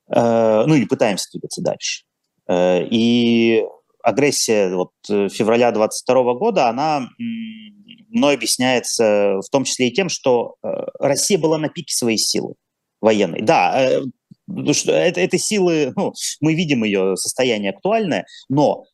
[0.09, 2.03] А, ну или пытаемся двигаться дальше.
[2.47, 3.63] А, и
[4.01, 10.55] агрессия вот, февраля 22 года, она мной объясняется в том числе и тем, что
[10.99, 12.55] Россия была на пике своей силы
[13.01, 13.41] военной.
[13.41, 14.01] Да,
[14.71, 18.85] что это, это силы, ну, мы видим ее состояние актуальное, но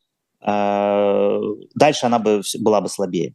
[0.41, 1.39] а,
[1.75, 3.33] дальше она бы, была бы слабее.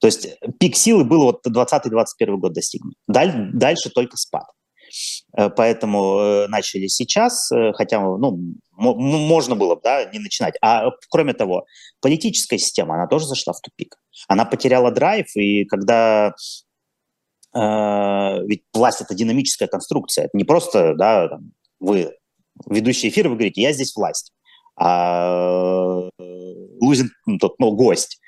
[0.00, 2.94] То есть пик силы был вот 20-21 год достигнут.
[3.06, 4.42] Даль, дальше только спад.
[4.42, 4.61] Э,
[5.56, 10.54] поэтому э, начали сейчас, э, хотя ну, можно было бы да, не начинать.
[10.62, 11.66] А кроме того,
[12.00, 13.96] политическая система, она тоже зашла в тупик.
[14.28, 16.34] Она потеряла драйв, и когда
[17.54, 17.58] э,
[18.46, 22.12] ведь власть это динамическая конструкция, это не просто да, там, вы
[22.66, 24.32] ведущий эфир, вы говорите, я здесь власть
[24.76, 26.08] а
[26.80, 28.20] Лузин ну, тот, ну, гость.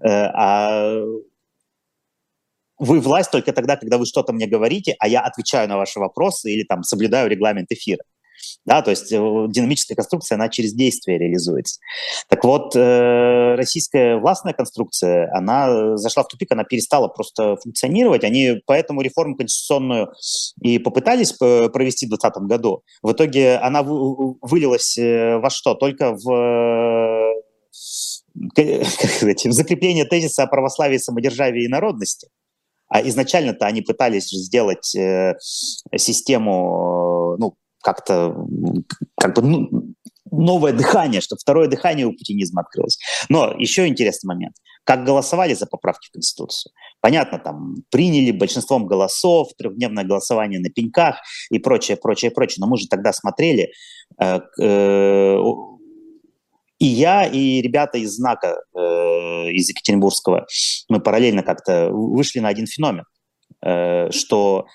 [0.00, 1.02] Э, а
[2.80, 6.50] вы власть только тогда, когда вы что-то мне говорите, а я отвечаю на ваши вопросы
[6.50, 8.02] или там соблюдаю регламент эфира.
[8.64, 9.16] Да, то есть э,
[9.48, 11.78] динамическая конструкция, она через действие реализуется.
[12.28, 18.24] Так вот, э, российская властная конструкция, она зашла в тупик, она перестала просто функционировать.
[18.24, 20.12] Они поэтому реформу конституционную
[20.62, 22.82] и попытались провести в 2020 году.
[23.02, 25.74] В итоге она вылилась э, во что?
[25.74, 27.30] Только в
[28.56, 32.28] в закрепление тезиса о православии, самодержавии и народности.
[32.90, 35.36] А изначально-то они пытались сделать э,
[35.96, 38.34] систему, ну, как-то
[39.16, 39.94] как бы ну,
[40.30, 42.98] новое дыхание, чтобы второе дыхание у путинизма открылось.
[43.28, 44.56] Но еще интересный момент.
[44.84, 46.72] Как голосовали за поправки в Конституцию?
[47.00, 51.16] Понятно, там приняли большинством голосов, трехдневное голосование на пеньках
[51.50, 52.56] и прочее, прочее, прочее.
[52.60, 53.72] Но мы же тогда смотрели,
[54.20, 55.36] э, э,
[56.80, 60.46] и я, и ребята из знака, э, из Екатеринбургского,
[60.88, 63.04] мы параллельно как-то вышли на один феномен,
[63.62, 64.66] э, что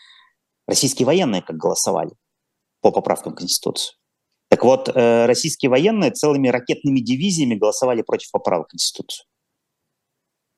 [0.67, 2.11] Российские военные как голосовали
[2.81, 3.97] по поправкам в Конституцию.
[4.49, 9.25] Так вот, э, российские военные целыми ракетными дивизиями голосовали против поправок в Конституцию.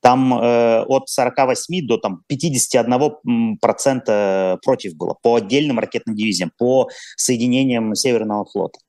[0.01, 6.89] Там э, от 48 до там, 51 процента против было по отдельным ракетным дивизиям, по
[7.17, 8.79] соединениям Северного флота.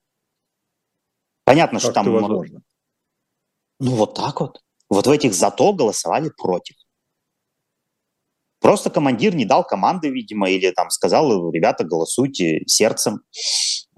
[1.48, 2.12] Понятно, как что там...
[2.12, 2.60] возможно?
[3.80, 4.60] Ну вот так вот.
[4.90, 6.76] Вот в этих зато голосовали против.
[8.60, 13.20] Просто командир не дал команды, видимо, или там сказал, ребята, голосуйте сердцем.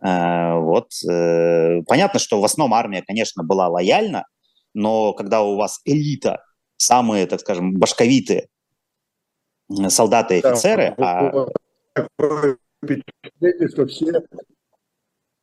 [0.02, 0.92] Э, вот.
[1.10, 4.26] Э, понятно, что в основном армия, конечно, была лояльна,
[4.74, 6.44] но когда у вас элита,
[6.76, 8.48] самые, так скажем, башковитые
[9.88, 10.94] солдаты и офицеры...
[10.98, 11.48] Да,
[11.98, 12.56] а...
[12.84, 14.12] впечатление, что все...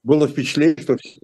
[0.07, 1.19] Было впечатление, что все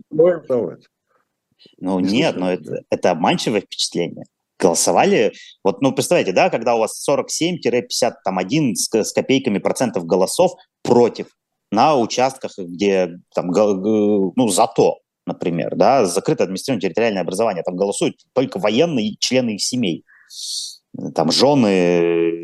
[1.80, 4.26] Ну нет, но это, это обманчивое впечатление
[4.60, 5.34] голосовали.
[5.64, 11.28] Вот, ну, представляете, да, когда у вас 47-51 с, с копейками процентов голосов против
[11.72, 18.60] на участках, где там, ну, зато, например, да, закрытое административное территориальное образование, там голосуют только
[18.60, 20.04] военные и члены их семей,
[21.16, 22.42] там жены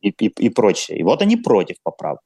[0.00, 0.98] и, и, и прочее.
[0.98, 2.20] И вот они против поправок.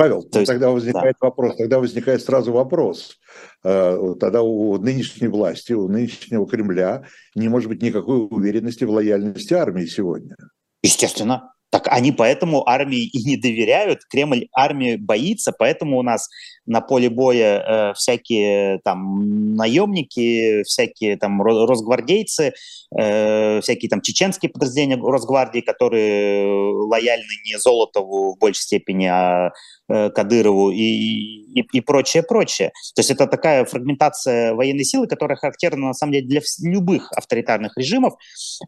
[0.00, 1.26] Павел, То есть, тогда возникает да.
[1.26, 3.18] вопрос, тогда возникает сразу вопрос.
[3.62, 9.52] Э, тогда у нынешней власти, у нынешнего Кремля не может быть никакой уверенности в лояльности
[9.52, 10.36] армии сегодня.
[10.82, 11.52] Естественно.
[11.70, 14.00] Так они поэтому армии и не доверяют.
[14.10, 16.30] Кремль армии боится, поэтому у нас
[16.70, 22.54] на поле боя э, всякие там наемники, всякие там росгвардейцы,
[22.96, 26.46] э, всякие там чеченские подразделения Росгвардии, которые
[26.86, 29.50] лояльны не Золотову в большей степени, а
[29.88, 32.70] э, Кадырову и, и, и прочее, прочее.
[32.94, 37.76] То есть это такая фрагментация военной силы, которая характерна на самом деле для любых авторитарных
[37.76, 38.14] режимов.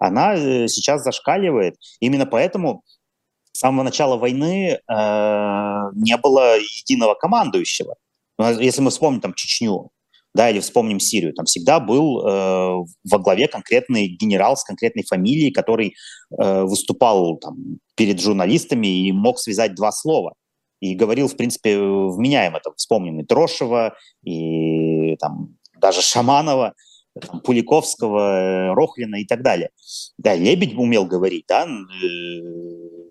[0.01, 1.77] Она э, сейчас зашкаливает.
[2.01, 2.83] Именно поэтому
[3.63, 4.79] самого начала войны э,
[5.95, 7.95] не было единого командующего.
[8.39, 9.91] Ну, если мы вспомним там Чечню,
[10.35, 15.53] да, или вспомним Сирию, там всегда был э, во главе конкретный генерал с конкретной фамилией,
[15.53, 15.95] который
[16.39, 20.35] э, выступал там, перед журналистами и мог связать два слова.
[20.81, 22.59] И говорил, в принципе, вменяемо.
[22.61, 23.95] Там, вспомним и Трошева,
[24.25, 26.75] и там, даже Шаманова,
[27.21, 29.71] там, Пуликовского, э, Рохлина и так далее.
[30.19, 33.02] Да, Лебедь умел говорить, да, э,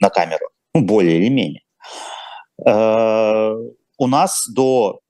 [0.00, 1.62] на камеру, ну, более или менее.
[2.66, 3.54] Э,
[3.98, 5.00] у нас до,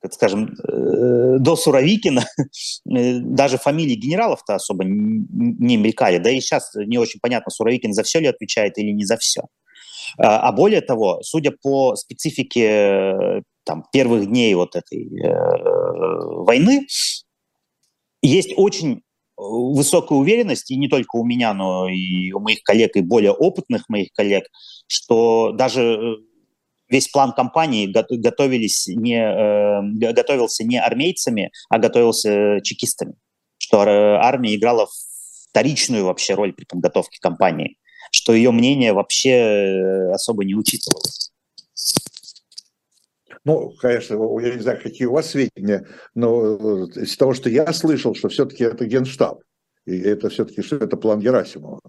[0.00, 2.24] как скажем, э, до Суровикина
[2.90, 6.18] э, даже фамилии генералов-то особо не мелькали.
[6.18, 9.42] Да и сейчас не очень понятно, Суровикин за все ли отвечает или не за все.
[10.18, 15.10] А более того, судя по специфике там, первых дней вот этой
[16.44, 16.86] войны,
[18.22, 19.02] есть очень
[19.36, 23.88] высокая уверенность, и не только у меня, но и у моих коллег, и более опытных
[23.88, 24.44] моих коллег,
[24.86, 26.16] что даже э,
[26.88, 33.14] весь план кампании готовились не, э, готовился не армейцами, а готовился чекистами,
[33.58, 34.88] что армия играла
[35.50, 37.78] вторичную вообще роль при подготовке кампании,
[38.10, 41.32] что ее мнение вообще э, особо не учитывалось.
[43.46, 47.72] Ну, конечно, я не знаю, какие у вас сведения, но э, из того, что я
[47.72, 49.40] слышал, что все-таки это генштаб,
[49.84, 51.80] и это все-таки что это план Герасимова.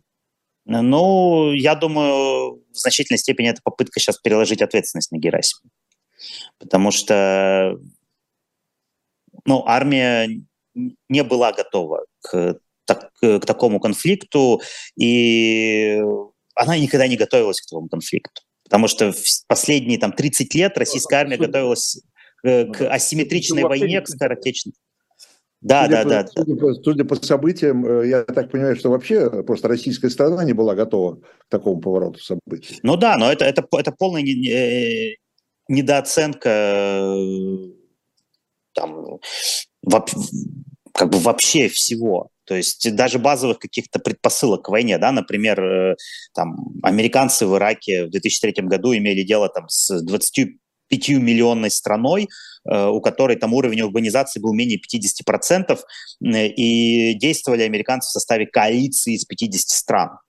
[0.65, 5.71] Ну, я думаю, в значительной степени это попытка сейчас переложить ответственность на Герасимова.
[6.59, 7.79] Потому что
[9.45, 10.29] ну, армия
[10.75, 14.61] не была готова к, так, к такому конфликту,
[14.95, 16.03] и
[16.53, 18.43] она никогда не готовилась к такому конфликту.
[18.67, 22.01] Потому что в последние там, 30 лет российская армия готовилась
[22.43, 24.73] э, к асимметричной войне, к скоротечной.
[25.61, 26.27] Да, судя да, по, да.
[26.27, 30.53] Судя по, судя по событиям, э, я так понимаю, что вообще просто российская страна не
[30.53, 32.79] была готова к такому повороту событий.
[32.83, 35.15] Ну да, но это, это, это полная э,
[35.69, 37.15] недооценка
[38.73, 39.19] там,
[40.93, 42.29] как бы вообще всего.
[42.47, 45.95] То есть даже базовых каких-то предпосылок к войне, да, например, э,
[46.33, 52.29] там, американцы в Ираке в 2003 году имели дело там с 25 миллионной страной,
[52.63, 55.81] э, у которой там уровень урбанизации был менее 50%,
[56.23, 60.19] э, и действовали американцы в составе коалиции из 50 стран.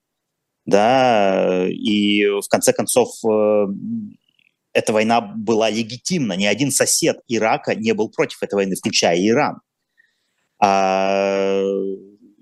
[0.65, 3.09] Да, и в конце концов
[4.73, 6.33] эта война была легитимна.
[6.33, 9.61] Ни один сосед Ирака не был против этой войны, включая Иран.
[10.61, 11.63] А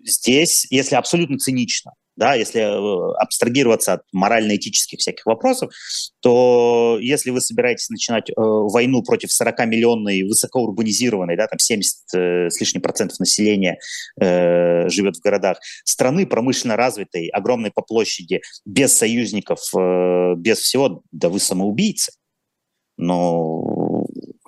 [0.08, 5.72] здесь, если абсолютно цинично, да, если э, абстрагироваться от морально-этических всяких вопросов,
[6.20, 12.60] то если вы собираетесь начинать э, войну против 40-миллионной высокоурбанизированной, да, там 70 э, с
[12.60, 13.78] лишним процентов населения
[14.20, 21.04] э, живет в городах, страны промышленно развитой, огромной по площади, без союзников, э, без всего,
[21.12, 22.12] да вы самоубийцы.
[22.98, 23.77] Но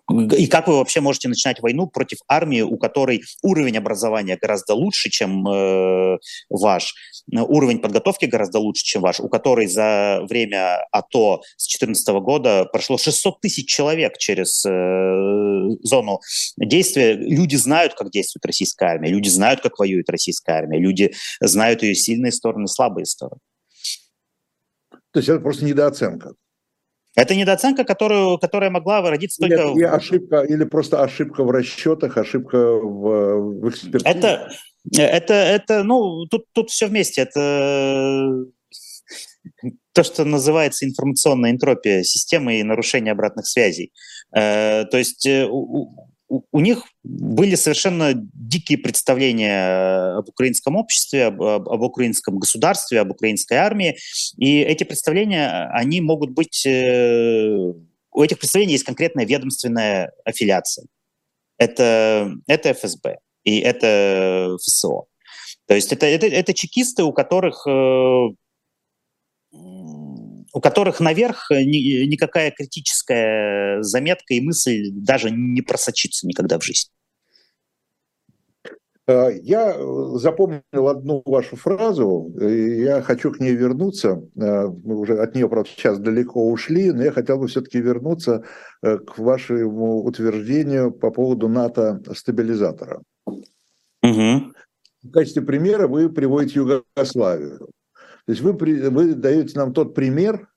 [0.09, 5.09] и как вы вообще можете начинать войну против армии, у которой уровень образования гораздо лучше,
[5.09, 6.17] чем э,
[6.49, 6.95] ваш,
[7.31, 12.97] уровень подготовки гораздо лучше, чем ваш, у которой за время АТО с 2014 года прошло
[12.97, 16.19] 600 тысяч человек через э, зону
[16.57, 17.13] действия.
[17.13, 21.95] Люди знают, как действует российская армия, люди знают, как воюет российская армия, люди знают ее
[21.95, 23.39] сильные стороны, слабые стороны.
[25.11, 26.33] То есть это просто недооценка.
[27.15, 29.61] Это недооценка, которую, которая могла родиться только...
[29.69, 34.03] Или ошибка, или просто ошибка в расчетах, ошибка в, в экспертизе.
[34.05, 34.49] Это,
[34.95, 37.21] это, это, ну, тут, тут все вместе.
[37.21, 38.45] Это
[39.93, 43.91] то, что называется информационная энтропия системы и нарушение обратных связей.
[44.35, 45.27] Э, то есть
[46.29, 53.11] э, у, них были совершенно дикие представления об украинском обществе, об, об, украинском государстве, об
[53.11, 53.97] украинской армии.
[54.37, 56.65] И эти представления, они могут быть...
[56.65, 57.73] Э,
[58.11, 60.85] у этих представлений есть конкретная ведомственная аффилиация.
[61.57, 65.05] Это, это ФСБ и это ФСО.
[65.67, 68.27] То есть это, это, это чекисты, у которых э,
[70.53, 76.89] у которых наверх ни, никакая критическая заметка и мысль даже не просочится никогда в жизнь.
[79.09, 79.75] Э, я
[80.19, 84.21] запомнил одну вашу фразу, и я хочу к ней вернуться.
[84.35, 88.43] Э, мы уже от нее, правда, сейчас далеко ушли, но я хотел бы все-таки вернуться
[88.83, 93.01] э, к вашему утверждению по поводу НАТО-стабилизатора.
[93.25, 94.53] Угу.
[95.03, 97.67] В качестве примера вы приводите Югославию.
[98.29, 98.51] То есть вы,
[98.91, 100.47] вы даете нам тот пример,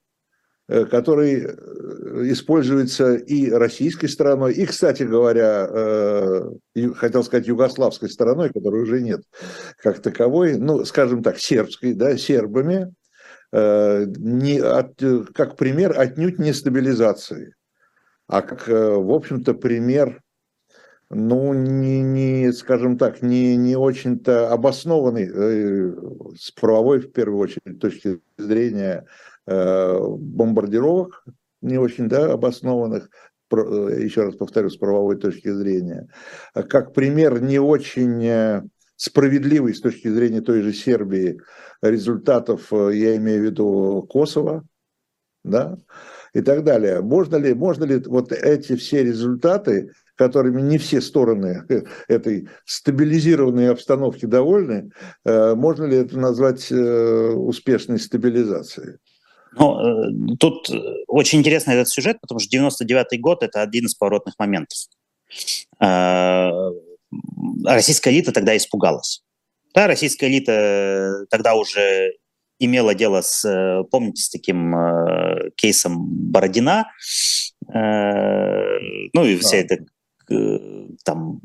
[0.68, 6.50] э, который э, используется и российской стороной, и, кстати говоря, э,
[6.96, 9.22] хотел сказать югославской стороной, которой уже нет
[9.78, 12.92] как таковой, ну, скажем так, сербской, да, сербами,
[13.52, 15.02] не от,
[15.34, 17.54] как пример отнюдь не стабилизации,
[18.26, 20.21] а как, в общем-то, пример
[21.14, 25.92] ну, не, не скажем так, не, не очень-то обоснованный э,
[26.36, 29.06] с правовой, в первую очередь, точки зрения
[29.46, 31.24] э, бомбардировок,
[31.60, 33.10] не очень да, обоснованных,
[33.50, 33.56] э,
[34.00, 36.08] еще раз повторю, с правовой точки зрения,
[36.54, 38.62] как пример не очень э,
[38.96, 41.40] справедливый с точки зрения той же Сербии
[41.82, 44.64] результатов, э, я имею в виду Косово,
[45.44, 45.76] да,
[46.32, 47.02] и так далее.
[47.02, 49.92] Можно ли, можно ли вот эти все результаты
[50.22, 51.64] которыми не все стороны
[52.08, 54.92] этой стабилизированной обстановки довольны,
[55.24, 58.98] э, можно ли это назвать э, успешной стабилизацией?
[59.58, 60.70] Ну, э, тут
[61.08, 64.78] очень интересный этот сюжет, потому что 99 год– это один из поворотных моментов.
[67.64, 69.22] Российская элита тогда испугалась.
[69.74, 72.12] Да, российская элита тогда уже
[72.60, 74.72] имела дело с, помните, с таким
[75.56, 76.86] кейсом Бородина,
[77.66, 79.84] ну и вся эта
[81.04, 81.40] там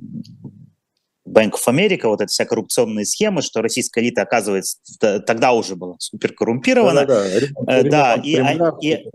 [1.27, 5.95] Bank of America, вот эта вся коррупционные схемы, что российская элита, оказывается, тогда уже была
[5.99, 7.05] супер коррумпирована.
[7.05, 7.25] Да,
[7.65, 7.89] да, да.
[7.89, 8.37] да и,
[8.81, 9.05] и,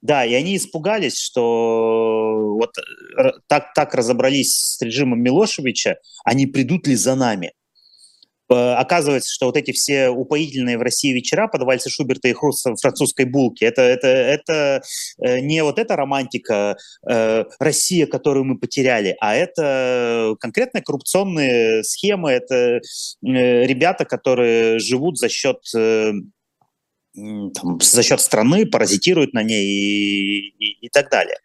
[0.00, 2.72] да, и они испугались, что вот
[3.46, 7.52] так, так разобрались с режимом Милошевича, они придут ли за нами?
[8.52, 12.66] Э, оказывается, что вот эти все упоительные в России вечера под вальсы Шуберта и хруст
[12.80, 14.82] французской булки, это, это, это
[15.22, 16.76] э, не вот эта романтика
[17.08, 22.80] э, Россия, которую мы потеряли, а это конкретные коррупционные схемы, это
[23.22, 25.58] ребята, которые живут за счет
[27.14, 31.36] там, за счет страны, паразитируют на ней и, и, и так далее.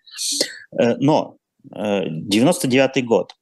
[0.72, 1.38] Но
[1.72, 3.34] 99 год.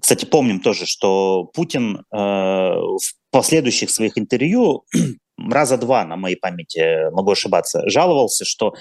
[0.00, 2.98] Кстати, помним тоже, что Путин э, в
[3.30, 4.84] последующих своих интервью
[5.38, 8.74] раза два, на моей памяти, могу ошибаться, жаловался, что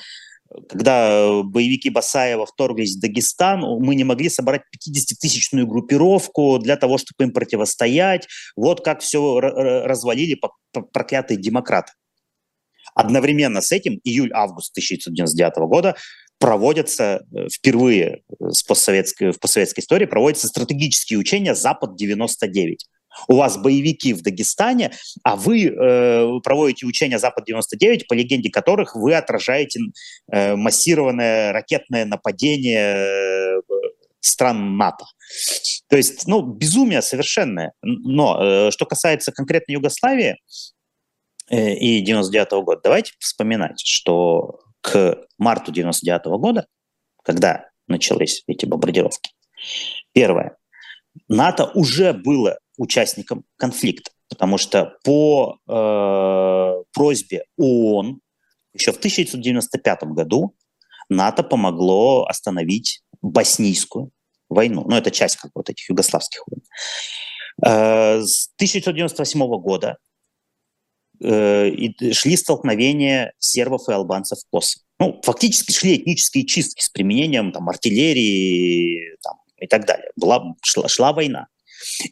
[0.69, 7.23] когда боевики Басаева вторглись в Дагестан, мы не могли собрать 50-тысячную группировку для того, чтобы
[7.23, 8.27] им противостоять.
[8.55, 10.39] Вот как все развалили
[10.91, 11.93] проклятые демократы.
[12.95, 15.95] Одновременно с этим июль-август 1999 года
[16.43, 22.75] проводятся э, впервые с постсоветской, в постсоветской истории проводятся стратегические учения «Запад-99».
[23.29, 24.91] У вас боевики в Дагестане,
[25.23, 29.79] а вы э, проводите учения «Запад-99», по легенде которых вы отражаете
[30.33, 33.61] э, массированное ракетное нападение э,
[34.19, 35.05] стран НАТО.
[35.87, 37.71] То есть, ну, безумие совершенное.
[37.81, 40.35] Но э, что касается конкретно Югославии,
[41.49, 42.81] э, и 99 -го года.
[42.83, 46.67] Давайте вспоминать, что к марту 99 -го года,
[47.23, 49.31] когда начались эти бомбардировки,
[50.11, 50.57] первое,
[51.29, 58.19] НАТО уже было участником конфликта, потому что по э, просьбе ООН
[58.73, 60.53] еще в 1995 году
[61.09, 64.11] НАТО помогло остановить боснийскую
[64.49, 64.83] войну.
[64.87, 66.63] Ну, это часть как вот этих югославских войн.
[67.65, 69.97] Э, с 1998 года
[71.23, 74.83] э, шли столкновения сербов и албанцев в Косово.
[74.99, 80.09] Ну, фактически шли этнические чистки с применением там, артиллерии там, и так далее.
[80.15, 81.47] Была, шла, шла война.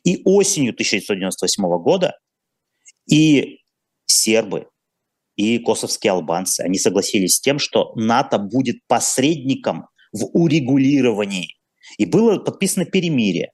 [0.04, 2.18] И осенью 1998 года
[3.08, 3.60] и
[4.06, 4.68] сербы,
[5.36, 11.56] и косовские албанцы, они согласились с тем, что НАТО будет посредником в урегулировании.
[11.98, 13.52] И было подписано перемирие,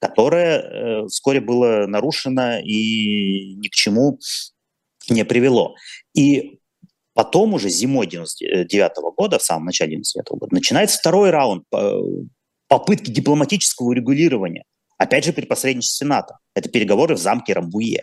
[0.00, 4.18] которое э, вскоре было нарушено и ни к чему
[5.08, 5.74] не привело.
[6.14, 6.58] И
[7.14, 11.92] потом уже зимой 99 года, в самом начале 99 года, начинается второй раунд э,
[12.66, 14.64] попытки дипломатического урегулирования.
[14.96, 16.38] Опять же, при посредничестве НАТО.
[16.54, 18.02] Это переговоры в замке Рамбуе.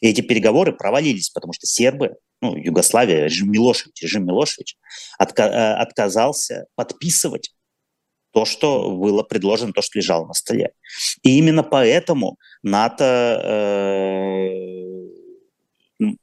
[0.00, 4.76] И эти переговоры провалились, потому что сербы, ну, Югославия, режим Милошевич, режим Милошевич
[5.20, 7.52] отка- э, отказался подписывать
[8.32, 10.72] то, что было предложено, то, что лежало на столе.
[11.22, 14.78] И именно поэтому НАТО э,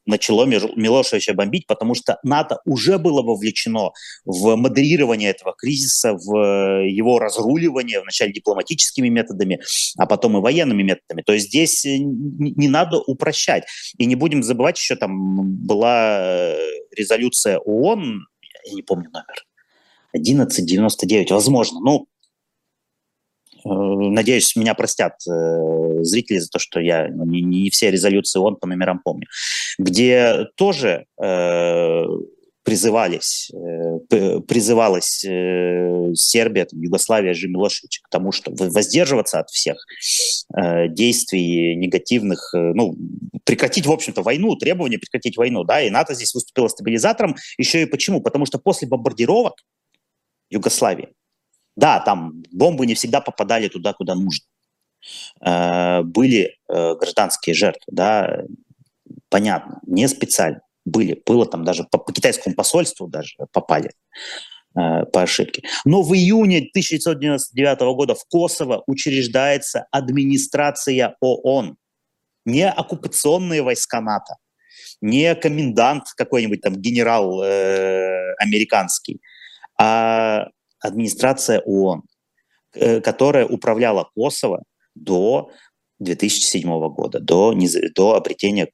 [0.06, 3.92] начало Милошевича бомбить, потому что НАТО уже было вовлечено
[4.24, 9.60] в модерирование этого кризиса, в его разруливание, вначале дипломатическими методами,
[9.98, 11.22] а потом и военными методами.
[11.24, 13.66] То есть здесь э, не надо упрощать.
[13.98, 16.58] И не будем забывать, еще там была э,
[16.96, 18.28] резолюция ООН,
[18.66, 19.46] я не помню номер,
[20.16, 21.80] 1199, возможно.
[21.80, 22.08] Ну,
[23.66, 28.58] Э, надеюсь, меня простят э, зрители за то, что я не, не все резолюции ООН
[28.58, 29.28] по номерам помню,
[29.80, 32.04] где тоже э,
[32.64, 39.78] призывались, э, призывалась э, Сербия, там, Югославия же Милошевича к тому, чтобы воздерживаться от всех
[40.56, 42.96] э, действий негативных, э, ну,
[43.46, 47.86] прекратить, в общем-то, войну, требования прекратить войну, да, и НАТО здесь выступило стабилизатором, еще и
[47.86, 48.22] почему?
[48.22, 49.56] Потому что после бомбардировок
[50.50, 51.16] Югославии
[51.76, 54.46] да, там бомбы не всегда попадали туда, куда нужно.
[55.42, 58.44] Э, были э, гражданские жертвы, да,
[59.30, 60.62] понятно, не специально.
[60.86, 63.92] Были, было там даже по, по китайскому посольству даже попали
[64.76, 65.64] э, по ошибке.
[65.84, 71.78] Но в июне 1999 года в Косово учреждается администрация ООН,
[72.46, 74.36] не оккупационные войска НАТО,
[75.02, 79.20] не комендант какой-нибудь там генерал э, американский,
[79.78, 80.48] а
[80.80, 82.04] администрация ООН,
[82.74, 84.64] э, которая управляла Косово
[84.96, 85.52] до
[86.00, 87.54] 2007 года, до,
[87.96, 88.68] до обретения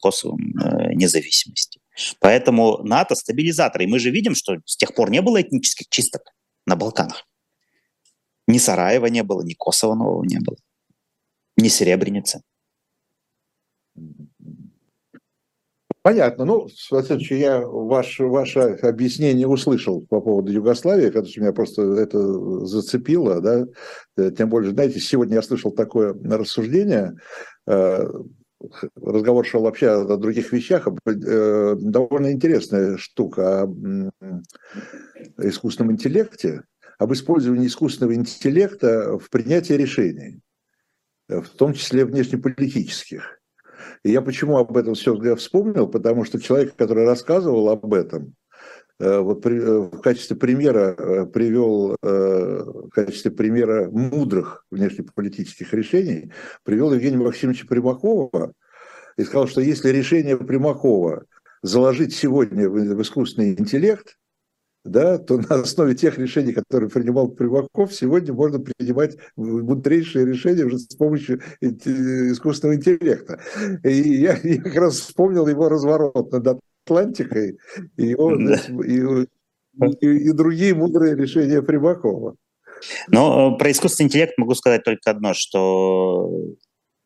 [0.00, 1.80] Косово э, независимости.
[2.20, 3.82] Поэтому НАТО стабилизатор.
[3.82, 6.22] И мы же видим, что с тех пор не было этнических чисток
[6.66, 7.26] на Балканах.
[8.46, 10.56] Ни Сараева не было, ни Косово нового не было,
[11.56, 12.42] ни Серебряницы.
[16.08, 16.46] Понятно.
[16.46, 22.18] Ну, Васильевич, я ваше, ваше объяснение услышал по поводу Югославии, что меня просто это
[22.64, 23.66] зацепило, да.
[24.16, 27.14] Э, тем более, знаете, сегодня я слышал такое рассуждение,
[27.66, 28.06] э,
[28.96, 34.40] разговор шел вообще о других вещах, э, довольно интересная штука о
[35.36, 36.62] искусственном интеллекте,
[36.98, 40.40] об использовании искусственного интеллекта в принятии решений,
[41.28, 43.38] в том числе внешнеполитических.
[44.02, 45.88] И я почему об этом все вспомнил?
[45.88, 48.34] Потому что человек, который рассказывал об этом,
[48.98, 56.32] э, вот при, э, в качестве примера э, привел, в качестве примера мудрых внешнеполитических решений,
[56.64, 58.52] привел Евгения Максимовича Примакова
[59.16, 61.24] и сказал, что если решение Примакова
[61.62, 64.16] заложить сегодня в искусственный интеллект,
[64.90, 70.78] да, то на основе тех решений, которые принимал Примаков, сегодня можно принимать мудрейшие решения уже
[70.78, 73.40] с помощью искусственного интеллекта.
[73.84, 77.58] И я, я как раз вспомнил его разворот над Атлантикой
[77.96, 79.26] и, он, и,
[80.00, 82.36] и, и другие мудрые решения Примакова.
[83.08, 86.30] Но э, про искусственный интеллект могу сказать только одно, что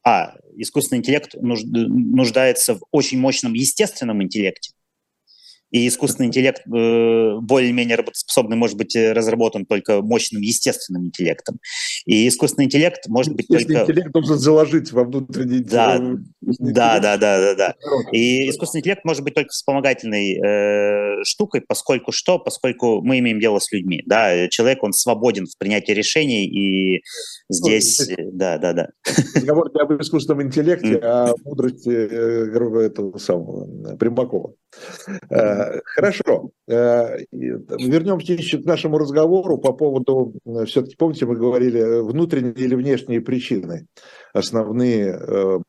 [0.05, 4.73] а, искусственный интеллект нуждается в очень мощном естественном интеллекте,
[5.73, 11.59] и искусственный интеллект э, более-менее работоспособный может быть э, разработан только мощным естественным интеллектом.
[12.05, 13.81] И искусственный интеллект может быть только...
[13.81, 15.61] интеллект должен заложить во внутренний...
[15.61, 15.99] Да,
[16.41, 17.75] да, да, да, да, да.
[18.13, 22.39] И искусственный интеллект может быть только вспомогательной э, штукой, поскольку что?
[22.39, 24.03] Поскольку мы имеем дело с людьми.
[24.05, 24.49] Да?
[24.49, 27.03] Человек, он свободен в принятии решений, и
[27.49, 27.99] здесь...
[27.99, 28.17] Ну, здесь...
[28.33, 28.89] Да, да, да.
[29.35, 34.53] Разговор не об искусственном интеллекте, а о мудрости э, этого самого Примакова.
[35.63, 36.51] Э, хорошо.
[36.69, 42.75] Э, вернемся еще к нашему разговору по поводу, э, все-таки помните, мы говорили, внутренние или
[42.75, 43.87] внешние причины
[44.33, 45.63] основные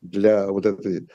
[0.00, 1.08] для вот этой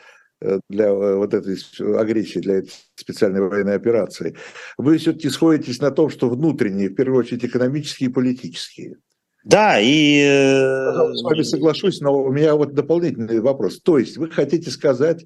[0.70, 1.58] для вот этой
[1.98, 4.36] агрессии, для этой специальной военной операции.
[4.78, 8.98] Вы все-таки сходитесь на том, что внутренние, в первую очередь, экономические и политические.
[9.46, 10.24] Да, и...
[10.24, 13.80] С вами соглашусь, но у меня вот дополнительный вопрос.
[13.80, 15.24] То есть вы хотите сказать,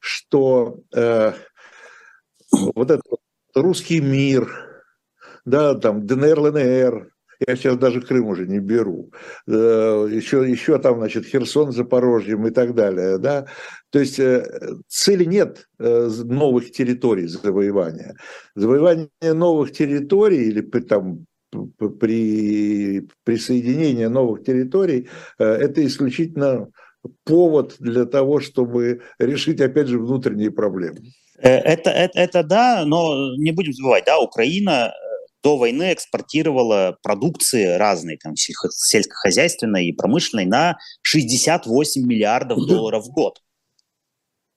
[0.00, 1.32] что э,
[2.74, 3.20] вот этот
[3.54, 4.50] русский мир,
[5.44, 7.10] да, там ДНР, ЛНР,
[7.46, 9.10] я сейчас даже Крым уже не беру,
[9.46, 13.46] э, еще, еще там, значит, Херсон, Запорожьем и так далее, да,
[13.90, 14.44] то есть э,
[14.88, 18.16] цели нет э, новых территорий завоевания.
[18.54, 21.26] Завоевание новых территорий или там
[21.98, 26.68] при присоединении новых территорий, это исключительно
[27.24, 31.00] повод для того, чтобы решить, опять же, внутренние проблемы.
[31.42, 36.98] Э, это, это, это да, но не будем забывать, да, Украина э, до войны экспортировала
[37.02, 43.40] продукции разные, там, сельскохозяйственной и промышленной, на 68 миллиардов долларов в год.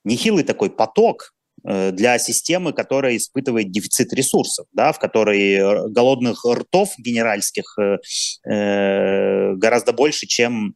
[0.04, 1.34] Нехилый такой поток,
[1.66, 9.94] Э, для системы, которая испытывает дефицит ресурсов, да, в которой голодных ртов генеральских э, гораздо
[9.94, 10.76] больше, чем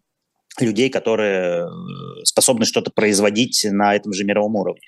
[0.60, 1.68] людей, которые
[2.24, 4.82] способны что-то производить на этом же мировом уровне.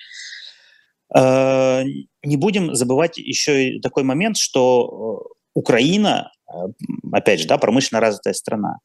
[1.16, 1.84] Э,
[2.24, 6.32] не будем забывать еще и такой момент, что Украина,
[7.12, 8.78] опять же, да, промышленно развитая страна,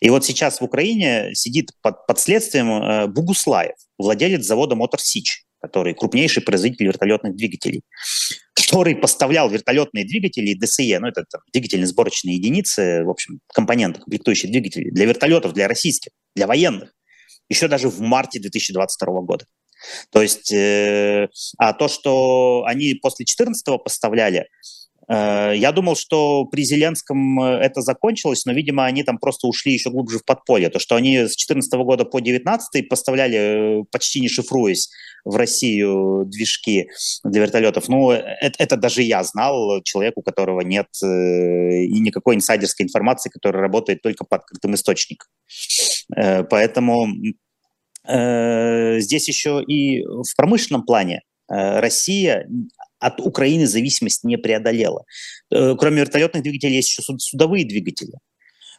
[0.00, 5.94] и вот сейчас в Украине сидит под, под следствием Бугуслаев, владелец завода «Мотор Сич», который
[5.94, 7.82] крупнейший производитель вертолетных двигателей,
[8.54, 15.06] который поставлял вертолетные двигатели ДСЕ, ну это двигательно-сборочные единицы, в общем, компоненты, комплектующие двигатели для
[15.06, 16.92] вертолетов, для российских, для военных,
[17.48, 19.46] еще даже в марте 2022 года.
[20.10, 21.28] То есть, э,
[21.58, 24.48] а то, что они после 2014 поставляли,
[25.08, 29.72] Э, я думал, что при Зеленском э, это закончилось, но, видимо, они там просто ушли
[29.72, 30.70] еще глубже в подполье.
[30.70, 34.90] То, что они с 2014 года по 2019 поставляли, э, почти не шифруясь,
[35.24, 36.88] в Россию движки
[37.22, 37.88] для вертолетов.
[37.88, 43.62] Ну, это, это даже я знал, человек, у которого нет и никакой инсайдерской информации, которая
[43.62, 45.28] работает только по открытым источникам.
[46.12, 47.06] Поэтому
[48.04, 52.48] здесь еще и в промышленном плане Россия
[53.02, 55.04] от Украины зависимость не преодолела.
[55.50, 58.14] Э, кроме вертолетных двигателей есть еще судовые двигатели.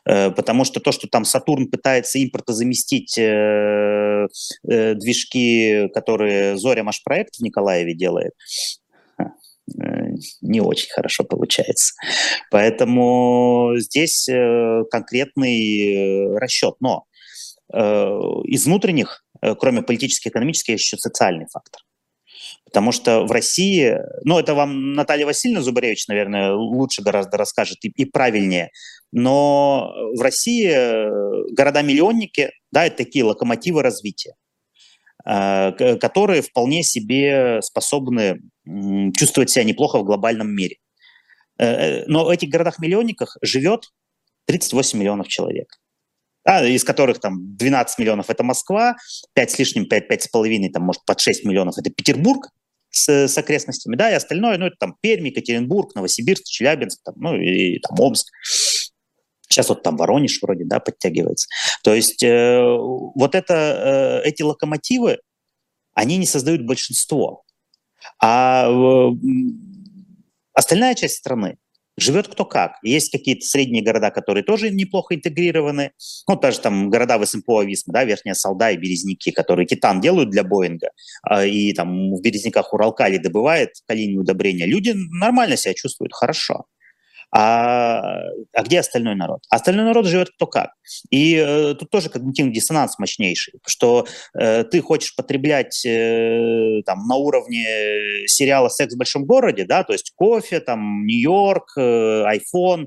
[0.05, 4.28] Э, потому что то, что там Сатурн пытается импортозаместить э,
[4.69, 8.32] э, движки, которые Зоря Маш проект в Николаеве делает,
[9.19, 9.24] э,
[10.41, 11.93] не очень хорошо получается.
[12.49, 16.76] Поэтому здесь э, конкретный расчет.
[16.80, 17.05] Но
[17.74, 19.26] из внутренних,
[19.59, 21.82] кроме политических экономических, еще социальный фактор.
[22.65, 27.89] Потому что в России, ну это вам Наталья Васильевна Зубаревич, наверное, лучше гораздо расскажет и,
[27.89, 28.71] и правильнее,
[29.11, 34.36] но в России э, города-миллионники, да, это такие локомотивы развития,
[35.24, 38.39] э, которые вполне себе способны
[39.15, 40.78] чувствовать себя неплохо в глобальном мире.
[41.59, 43.91] Э, но в этих городах-миллионниках живет
[44.45, 45.80] 38 миллионов человек
[46.45, 48.95] да, из которых там 12 миллионов это Москва,
[49.33, 52.49] 5 с лишним, 5, 5,5, там, может, под 6 миллионов это Петербург
[52.89, 57.35] с, с окрестностями, да, и остальное, ну, это там Пермь, Екатеринбург, Новосибирск, Челябинск, там, ну,
[57.35, 58.27] и там Омск.
[59.49, 61.47] Сейчас вот там Воронеж вроде, да, подтягивается.
[61.83, 65.19] То есть э, вот это, э, эти локомотивы,
[65.93, 67.43] они не создают большинство.
[68.19, 69.11] А э,
[70.53, 71.57] остальная часть страны,
[71.97, 72.77] Живет кто как.
[72.81, 75.91] Есть какие-то средние города, которые тоже неплохо интегрированы.
[76.27, 80.29] Ну, даже там города в СМПО Ависма, да, Верхняя Салда и Березники, которые титан делают
[80.29, 80.89] для Боинга,
[81.21, 84.65] а, и там в Березниках Уралкали добывает калийные удобрения.
[84.65, 86.65] Люди нормально себя чувствуют, хорошо.
[87.36, 88.21] А,
[88.53, 89.39] а где остальной народ?
[89.49, 90.73] Остальной народ живет кто как.
[91.09, 94.05] И э, тут тоже когнитивный диссонанс мощнейший, что
[94.38, 99.93] э, ты хочешь потреблять э, там на уровне сериала «Секс в большом городе», да, то
[99.93, 102.86] есть кофе, там Нью-Йорк, э, iPhone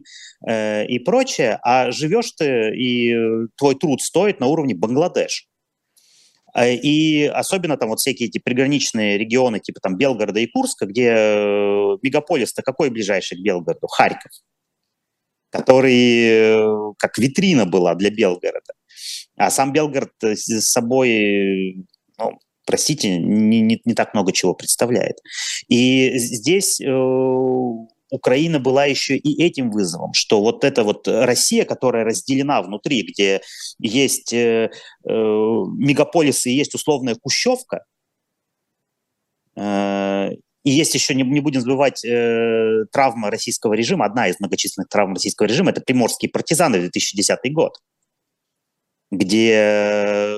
[0.48, 3.16] э, и прочее, а живешь ты и
[3.56, 5.48] твой труд стоит на уровне Бангладеш.
[6.56, 11.12] Э, и особенно там вот всякие эти приграничные регионы, типа там Белгорода и Курска, где
[11.14, 13.86] э, мегаполис-то какой ближайший к Белгороду?
[13.86, 14.32] Харьков,
[15.50, 18.72] который как витрина была для Белгорода.
[19.36, 21.84] А сам Белгород с собой,
[22.18, 25.18] ну, простите, не, не, не так много чего представляет.
[25.68, 26.80] И здесь
[28.16, 33.42] Украина была еще и этим вызовом, что вот эта вот Россия, которая разделена внутри, где
[33.78, 37.84] есть э, э, мегаполисы есть условная Кущевка,
[39.54, 40.30] э,
[40.64, 45.12] и есть еще, не, не будем забывать, э, травма российского режима, одна из многочисленных травм
[45.12, 47.78] российского режима, это приморские партизаны 2010 год,
[49.10, 50.34] где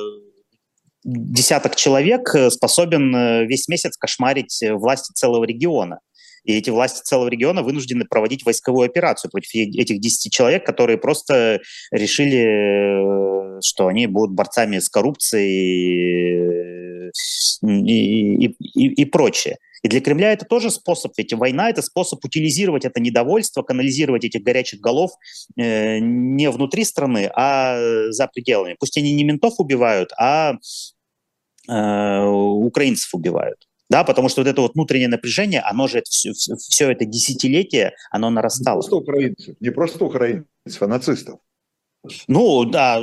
[1.04, 6.00] десяток человек способен э, весь месяц кошмарить власти целого региона.
[6.48, 11.60] И эти власти целого региона вынуждены проводить войсковую операцию против этих 10 человек, которые просто
[11.90, 17.10] решили, э, что они будут борцами с коррупцией
[17.62, 19.58] и, и, и, и прочее.
[19.82, 24.42] И для Кремля это тоже способ, ведь война– это способ утилизировать это недовольство, канализировать этих
[24.42, 25.10] горячих голов
[25.58, 28.74] э, не внутри страны, а за пределами.
[28.80, 30.54] Пусть они не ментов убивают, а
[31.68, 33.67] э, украинцев убивают.
[33.90, 38.28] Да, потому что вот это вот внутреннее напряжение, оно же все, все это десятилетие, оно
[38.28, 38.76] нарастало.
[38.76, 41.40] Не просто украинцев, не просто украинцев, а нацистов.
[42.28, 43.00] Ну да,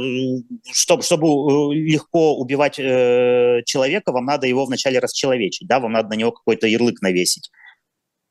[0.72, 6.10] чтобы, чтобы э, легко убивать э, человека, вам надо его вначале расчеловечить, да, вам надо
[6.10, 7.50] на него какой-то ярлык навесить.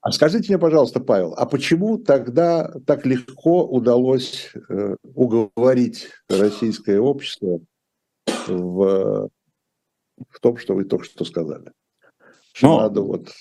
[0.00, 7.60] А скажите мне, пожалуйста, Павел, а почему тогда так легко удалось э, уговорить российское общество
[8.46, 9.30] в,
[10.30, 11.72] в том, что вы только что сказали?
[12.54, 13.32] Что Но, надо вот...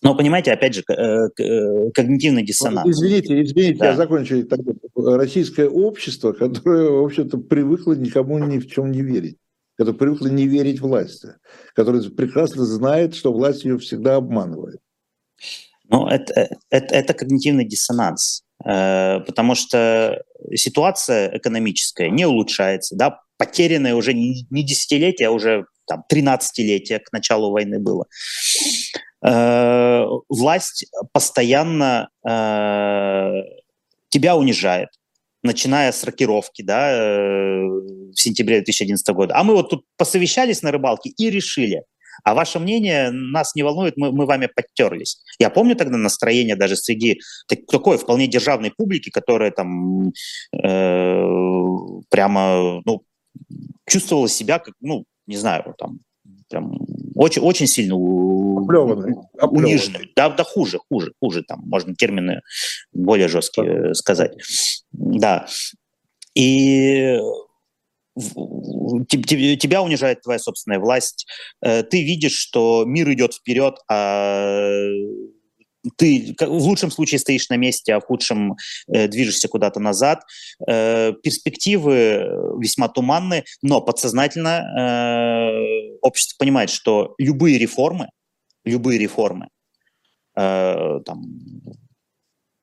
[0.00, 2.84] Но понимаете, опять же, э, э, когнитивный диссонанс.
[2.84, 3.86] Ну, извините, извините, да.
[3.90, 4.46] я закончу.
[4.94, 9.38] Российское общество, которое, в общем-то, привыкло никому ни в чем не верить,
[9.76, 11.30] которое привыкло не верить власти,
[11.74, 14.78] которое прекрасно знает, что власть ее всегда обманывает.
[15.88, 20.22] Ну, это, это, это когнитивный диссонанс, э, потому что
[20.54, 27.50] ситуация экономическая не улучшается, да, потерянное уже не, десятилетие, а уже там 13-летие к началу
[27.50, 28.06] войны было.
[29.24, 33.32] Э, власть постоянно э,
[34.10, 34.90] тебя унижает,
[35.42, 39.34] начиная с рокировки, да, э, в сентябре 2011 года.
[39.36, 41.82] А мы вот тут посовещались на рыбалке и решили,
[42.24, 45.22] а ваше мнение нас не волнует, мы, мы вами подтерлись.
[45.38, 50.10] Я помню тогда настроение даже среди так, такой вполне державной публики, которая там
[50.52, 51.24] э,
[52.10, 53.02] прямо ну,
[53.86, 56.00] чувствовала себя как, ну, не знаю, там,
[56.48, 56.78] прям
[57.14, 59.14] очень, очень сильно Оплеванный.
[59.40, 60.02] униженным.
[60.16, 62.42] Да, да хуже, хуже, хуже, там можно термины
[62.92, 64.36] более жесткие сказать.
[64.92, 65.46] Да.
[66.34, 67.18] И
[69.08, 71.26] тебя унижает твоя собственная власть,
[71.62, 74.78] э, ты видишь, что мир идет вперед, а
[75.96, 78.56] ты в лучшем случае стоишь на месте, а в худшем
[78.88, 80.22] э, движешься куда-то назад.
[80.68, 82.26] Э, перспективы
[82.58, 84.64] весьма туманны, но подсознательно
[86.02, 88.08] общество понимает, что любые реформы,
[88.64, 89.48] любые реформы,
[90.34, 91.22] там,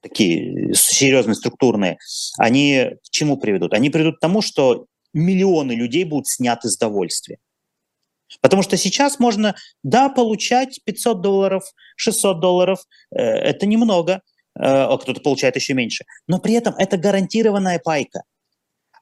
[0.01, 1.97] такие серьезные, структурные,
[2.38, 3.74] они к чему приведут?
[3.74, 4.86] Они приведут к тому, что
[5.16, 7.38] миллионы людей будут сняты с довольствия.
[8.41, 11.63] Потому что сейчас можно, да, получать 500 долларов,
[11.95, 12.80] 600 долларов,
[13.11, 14.20] э, это немного, э,
[14.63, 18.22] а кто-то получает еще меньше, но при этом это гарантированная пайка.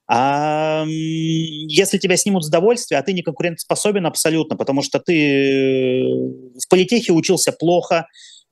[0.05, 6.03] А если тебя снимут с довольствия, а ты не конкурентоспособен абсолютно, потому что ты
[6.61, 8.05] в политехе учился плохо,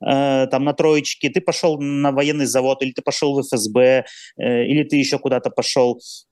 [0.03, 4.05] э, там на троечке, ты пошел на военный завод, или ты пошел в ФСБ,
[4.38, 6.30] э, или ты еще куда-то пошел, Э,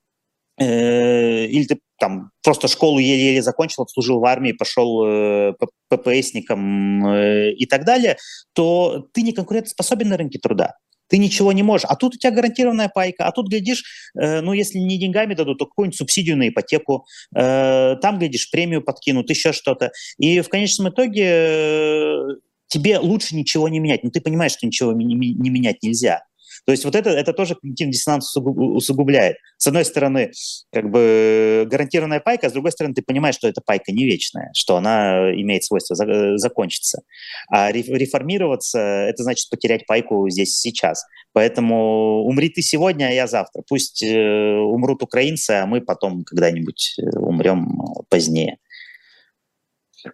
[0.59, 5.53] или ты там просто школу еле-еле закончил, служил в армии, пошел э,
[5.89, 8.17] ППСником э, и так далее,
[8.53, 10.75] то ты не конкурентоспособен на рынке труда.
[11.09, 11.87] Ты ничего не можешь.
[11.89, 13.25] А тут у тебя гарантированная пайка.
[13.25, 13.83] А тут, глядишь,
[14.19, 17.05] э, ну, если не деньгами дадут, то какую-нибудь субсидию на ипотеку.
[17.35, 19.91] Э, там, глядишь, премию подкинут, еще что-то.
[20.17, 22.27] И в конечном итоге э,
[22.67, 24.03] тебе лучше ничего не менять.
[24.03, 26.21] Но ты понимаешь, что ничего не, не менять нельзя.
[26.65, 29.37] То есть вот это, это тоже когнитивный диссонанс усугубляет.
[29.57, 30.31] С одной стороны,
[30.71, 34.51] как бы гарантированная пайка, а с другой стороны, ты понимаешь, что эта пайка не вечная,
[34.53, 37.01] что она имеет свойство за, закончиться.
[37.49, 38.79] А реформироваться–
[39.09, 41.05] это значит потерять пайку здесь сейчас.
[41.33, 43.63] Поэтому умри ты сегодня, а я завтра.
[43.67, 48.57] Пусть э, умрут украинцы, а мы потом когда-нибудь э, умрем позднее.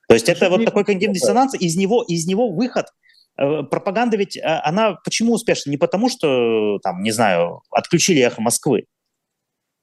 [0.07, 3.05] То есть это вот такой когнитивный диссонанс, из него, из него выход– Э,
[3.36, 5.69] пропаганда ведь, а, она почему успешна?
[5.69, 8.86] Не потому, что, там, не знаю, отключили эхо Москвы,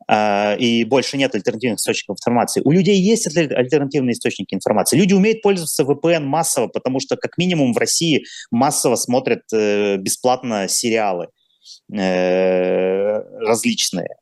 [0.09, 2.63] э, и больше нет альтернативных источников информации.
[2.65, 4.97] У людей есть альтернативные источники информации.
[4.97, 10.69] Люди умеют пользоваться VPN массово, потому что как минимум в России массово смотрят э, бесплатно
[10.69, 11.29] сериалы
[11.93, 14.17] э, различные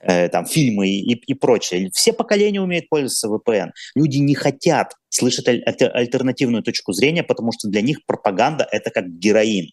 [0.00, 1.90] э, там фильмы и, и прочее.
[1.92, 3.70] Все поколения умеют пользоваться VPN.
[3.94, 9.08] Люди не хотят слышать аль- альтернативную точку зрения, потому что для них пропаганда это как
[9.08, 9.70] героин.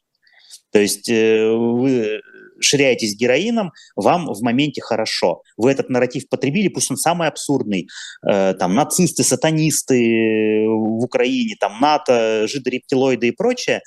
[0.72, 2.22] То есть э, вы
[2.60, 5.42] ширяетесь героином, вам в моменте хорошо.
[5.58, 7.88] Вы этот нарратив потребили, пусть он самый абсурдный.
[8.28, 13.82] Э, там нацисты, сатанисты в Украине, там НАТО, жиды, рептилоиды и прочее,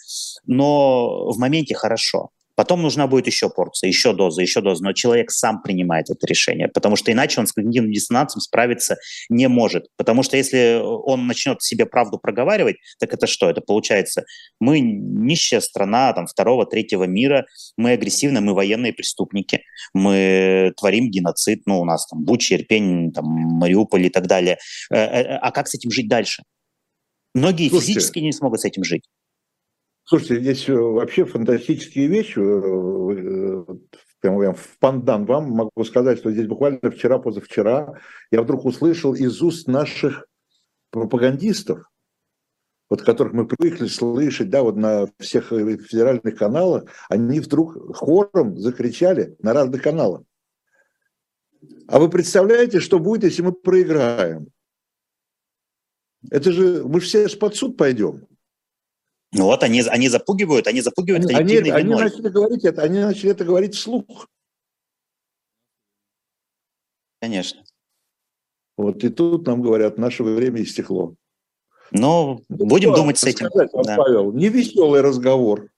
[0.47, 2.31] но в моменте хорошо.
[2.59, 4.83] Потом нужна будет еще порция, еще доза, еще доза.
[4.83, 8.97] Но человек сам принимает это решение, потому что иначе он с когнитивным диссонансом справиться
[9.29, 9.87] не может.
[9.97, 13.49] Потому что если он начнет себе правду проговаривать, так это что?
[13.49, 14.25] Это получается,
[14.59, 17.47] мы нищая страна там, второго, третьего мира,
[17.77, 19.63] мы агрессивные, мы военные преступники,
[19.95, 24.59] мы творим геноцид, ну, у нас там Буча, Ирпень, там, Мариуполь и так далее.
[24.91, 26.43] Э, э, а как с этим жить дальше?
[27.37, 29.05] Многие Слушайте, физически не смогут с этим жить.
[30.09, 32.39] Слушайте, здесь э, вообще фантастические вещи.
[32.39, 33.75] Э, э,
[34.21, 38.01] прямо в пандан вам могу сказать, что здесь буквально вчера, позавчера
[38.31, 40.27] я вдруг услышал из уст наших
[40.91, 41.91] пропагандистов,
[42.89, 49.37] вот которых мы привыкли слышать, да, вот на всех федеральных каналах, они вдруг хором закричали
[49.41, 50.23] на разных каналах.
[51.87, 54.47] А вы представляете, что будет, если мы проиграем?
[56.31, 58.27] Это же, мы все под суд пойдем.
[59.33, 63.31] Ну вот они, они запугивают, они запугивают они, они, они начали говорить это, они начали
[63.31, 64.29] это говорить вслух.
[67.21, 67.63] Конечно.
[68.77, 71.15] Вот и тут нам говорят, наше время истекло.
[71.91, 73.47] Ну, будем что думать с этим.
[73.49, 73.97] Сказать, да.
[73.97, 75.69] Павел, не веселый разговор.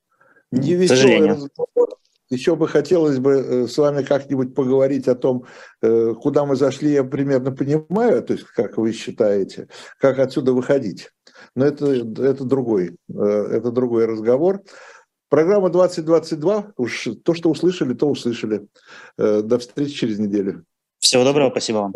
[0.51, 1.97] Не веселый разговор.
[2.29, 5.47] Еще бы хотелось бы э, с вами как-нибудь поговорить о том,
[5.83, 11.11] э, куда мы зашли, я примерно понимаю, то есть как вы считаете, как отсюда выходить.
[11.55, 14.63] Но это, это, другой, э, это другой разговор.
[15.29, 18.67] Программа 2022, уж то, что услышали, то услышали.
[19.17, 20.65] До встречи через неделю.
[20.99, 21.93] Всего доброго, спасибо вам.